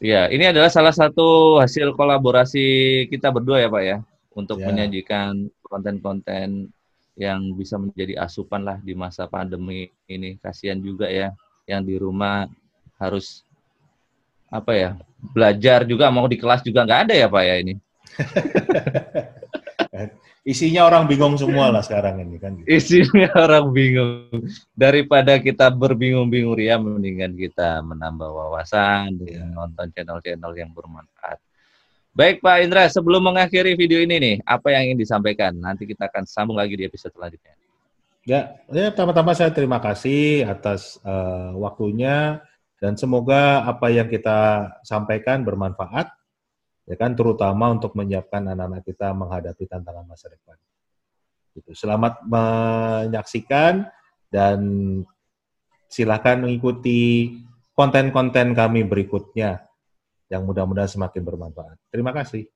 Iya, 0.03 0.27
ini 0.35 0.51
adalah 0.51 0.75
salah 0.75 0.91
satu 0.91 1.63
hasil 1.63 1.95
kolaborasi 1.95 2.67
kita 3.07 3.31
berdua 3.31 3.63
ya 3.63 3.71
Pak 3.71 3.85
ya 3.87 3.99
untuk 4.35 4.59
Ya. 4.59 4.67
menyajikan 4.75 5.47
konten-konten 5.63 6.75
yang 7.15 7.55
bisa 7.55 7.79
menjadi 7.79 8.19
asupan 8.19 8.67
lah 8.67 8.83
di 8.83 8.91
masa 8.99 9.31
pandemi 9.31 9.87
ini. 10.11 10.35
Kasihan 10.43 10.83
juga 10.83 11.07
ya 11.07 11.31
yang 11.71 11.87
di 11.87 11.95
rumah 11.95 12.51
harus 12.99 13.47
apa 14.55 14.73
ya 14.79 14.91
belajar 15.35 15.83
juga 15.83 16.15
mau 16.15 16.31
di 16.31 16.39
kelas 16.39 16.63
juga 16.63 16.87
nggak 16.87 17.11
ada 17.11 17.15
ya 17.19 17.27
Pak 17.27 17.43
ya 17.43 17.55
ini. 17.59 17.75
Isinya 20.45 20.85
orang 20.85 21.09
bingung 21.09 21.41
semua 21.41 21.73
lah 21.73 21.81
sekarang 21.81 22.21
ini 22.21 22.37
kan. 22.37 22.53
Gitu. 22.61 22.69
Isinya 22.69 23.33
orang 23.49 23.73
bingung. 23.73 24.45
Daripada 24.77 25.41
kita 25.41 25.73
berbingung-bingung 25.73 26.53
ria, 26.53 26.77
mendingan 26.77 27.33
kita 27.33 27.81
menambah 27.81 28.29
wawasan 28.29 29.17
dengan 29.17 29.57
nonton 29.57 29.89
channel-channel 29.97 30.53
yang 30.53 30.69
bermanfaat. 30.77 31.41
Baik 32.13 32.45
Pak 32.45 32.61
Indra, 32.61 32.85
sebelum 32.93 33.25
mengakhiri 33.25 33.73
video 33.73 34.05
ini 34.05 34.21
nih, 34.21 34.37
apa 34.45 34.69
yang 34.77 34.93
ingin 34.93 35.01
disampaikan? 35.01 35.57
Nanti 35.57 35.89
kita 35.89 36.13
akan 36.13 36.29
sambung 36.29 36.61
lagi 36.61 36.77
di 36.77 36.85
episode 36.85 37.17
selanjutnya. 37.17 37.57
Ya, 38.29 38.53
ya 38.69 38.93
pertama-tama 38.93 39.33
saya 39.33 39.49
terima 39.49 39.81
kasih 39.81 40.45
atas 40.45 41.01
eh, 41.01 41.51
waktunya 41.57 42.45
dan 42.83 42.99
semoga 42.99 43.65
apa 43.65 43.91
yang 43.91 44.11
kita 44.11 44.71
sampaikan 44.83 45.47
bermanfaat 45.47 46.11
ya 46.85 46.97
kan 47.01 47.17
terutama 47.17 47.73
untuk 47.73 47.97
menyiapkan 47.97 48.45
anak-anak 48.45 48.85
kita 48.85 49.13
menghadapi 49.17 49.65
tantangan 49.65 50.05
masa 50.05 50.29
depan. 50.29 50.57
Gitu. 51.55 51.71
Selamat 51.73 52.21
menyaksikan 52.27 53.89
dan 54.29 54.59
silakan 55.87 56.45
mengikuti 56.45 57.31
konten-konten 57.79 58.53
kami 58.53 58.83
berikutnya 58.83 59.65
yang 60.29 60.43
mudah-mudahan 60.45 60.91
semakin 60.91 61.23
bermanfaat. 61.23 61.79
Terima 61.95 62.11
kasih. 62.11 62.51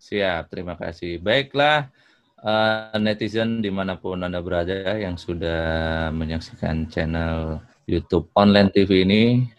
Siap, 0.00 0.48
terima 0.48 0.76
kasih. 0.76 1.20
Baiklah, 1.20 1.88
eh, 2.40 2.96
netizen 3.00 3.60
di 3.60 3.68
mana 3.68 3.96
pun 4.00 4.20
Anda 4.20 4.40
berada 4.40 4.96
yang 4.96 5.16
sudah 5.16 6.08
menyaksikan 6.12 6.88
channel 6.88 7.60
YouTube 7.90 8.30
Online 8.38 8.70
TV 8.70 9.02
ini, 9.02 9.50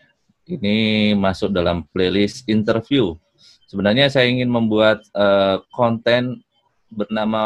ini 0.48 1.12
masuk 1.12 1.52
dalam 1.52 1.84
playlist 1.92 2.48
interview. 2.48 3.20
Sebenarnya 3.68 4.08
saya 4.08 4.32
ingin 4.32 4.48
membuat 4.48 5.04
eh, 5.12 5.60
konten 5.76 6.40
bernama 6.88 7.44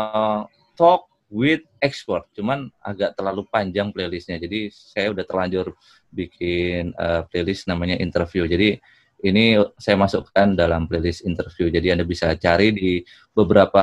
Talk 0.78 1.10
with 1.34 1.66
Expert, 1.82 2.30
cuman 2.38 2.70
agak 2.82 3.18
terlalu 3.18 3.46
panjang 3.50 3.90
playlistnya. 3.90 4.38
Jadi 4.38 4.70
saya 4.70 5.10
udah 5.10 5.26
terlanjur 5.26 5.74
bikin 6.14 6.94
eh, 6.94 7.22
playlist 7.30 7.66
namanya 7.66 7.98
interview. 7.98 8.46
Jadi 8.46 8.78
ini 9.26 9.58
saya 9.82 9.98
masukkan 9.98 10.54
dalam 10.54 10.86
playlist 10.86 11.26
interview. 11.26 11.74
Jadi 11.74 11.98
Anda 11.98 12.06
bisa 12.06 12.30
cari 12.38 12.70
di 12.70 13.02
beberapa 13.34 13.82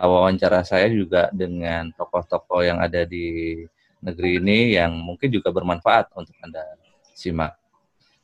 wawancara 0.00 0.64
saya 0.64 0.88
juga 0.88 1.28
dengan 1.28 1.92
tokoh-tokoh 1.92 2.64
yang 2.64 2.80
ada 2.80 3.04
di 3.04 3.64
negeri 4.02 4.38
ini 4.38 4.78
yang 4.78 4.94
mungkin 4.94 5.28
juga 5.30 5.50
bermanfaat 5.50 6.14
untuk 6.14 6.34
Anda 6.42 6.62
simak. 7.14 7.58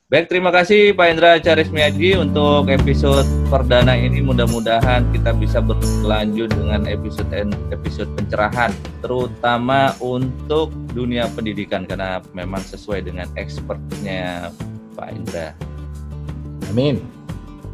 Baik, 0.05 0.29
terima 0.29 0.53
kasih 0.53 0.93
Pak 0.93 1.07
Indra 1.11 1.41
Carismiaji 1.41 2.21
untuk 2.21 2.69
episode 2.69 3.25
perdana 3.49 3.97
ini. 3.97 4.21
Mudah-mudahan 4.21 5.11
kita 5.11 5.33
bisa 5.33 5.65
berlanjut 5.65 6.53
dengan 6.53 6.85
episode 6.87 7.33
episode 7.73 8.13
pencerahan, 8.13 8.69
terutama 9.01 9.97
untuk 10.05 10.71
dunia 10.93 11.25
pendidikan 11.33 11.89
karena 11.89 12.21
memang 12.37 12.61
sesuai 12.63 13.11
dengan 13.11 13.27
expertnya 13.35 14.53
Pak 14.93 15.09
Indra. 15.09 15.57
Amin. 16.69 17.01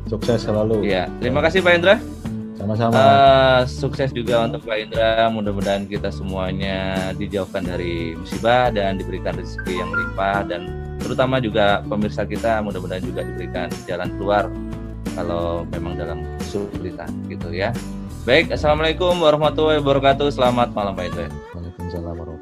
Sukses 0.06 0.46
selalu. 0.46 0.86
Ya, 0.86 1.10
terima 1.18 1.42
kasih 1.42 1.60
Pak 1.66 1.74
Indra. 1.76 2.00
Sama-sama. 2.60 2.92
Eh, 2.92 3.60
sukses 3.64 4.12
juga 4.12 4.44
untuk 4.44 4.68
Pak 4.68 4.76
Indra. 4.76 5.32
Mudah-mudahan 5.32 5.88
kita 5.88 6.12
semuanya 6.12 7.08
dijauhkan 7.16 7.64
dari 7.64 8.12
musibah 8.12 8.68
dan 8.68 9.00
diberikan 9.00 9.32
rezeki 9.32 9.80
yang 9.80 9.88
melimpah 9.88 10.44
dan 10.44 10.68
terutama 11.00 11.40
juga 11.40 11.80
pemirsa 11.88 12.28
kita 12.28 12.60
mudah-mudahan 12.60 13.00
juga 13.00 13.24
diberikan 13.24 13.72
jalan 13.88 14.12
keluar 14.20 14.44
kalau 15.16 15.64
memang 15.72 15.96
dalam 15.96 16.20
kesulitan 16.36 17.08
gitu 17.32 17.48
ya. 17.48 17.72
Baik, 18.28 18.52
assalamualaikum 18.52 19.16
warahmatullahi 19.16 19.80
wabarakatuh. 19.80 20.28
Selamat 20.28 20.76
malam 20.76 20.92
Pak 20.92 21.08
Itu. 21.08 21.24
Waalaikumsalam 21.56 22.12
warahmatullahi 22.12 22.12
wabarakatuh. 22.20 22.39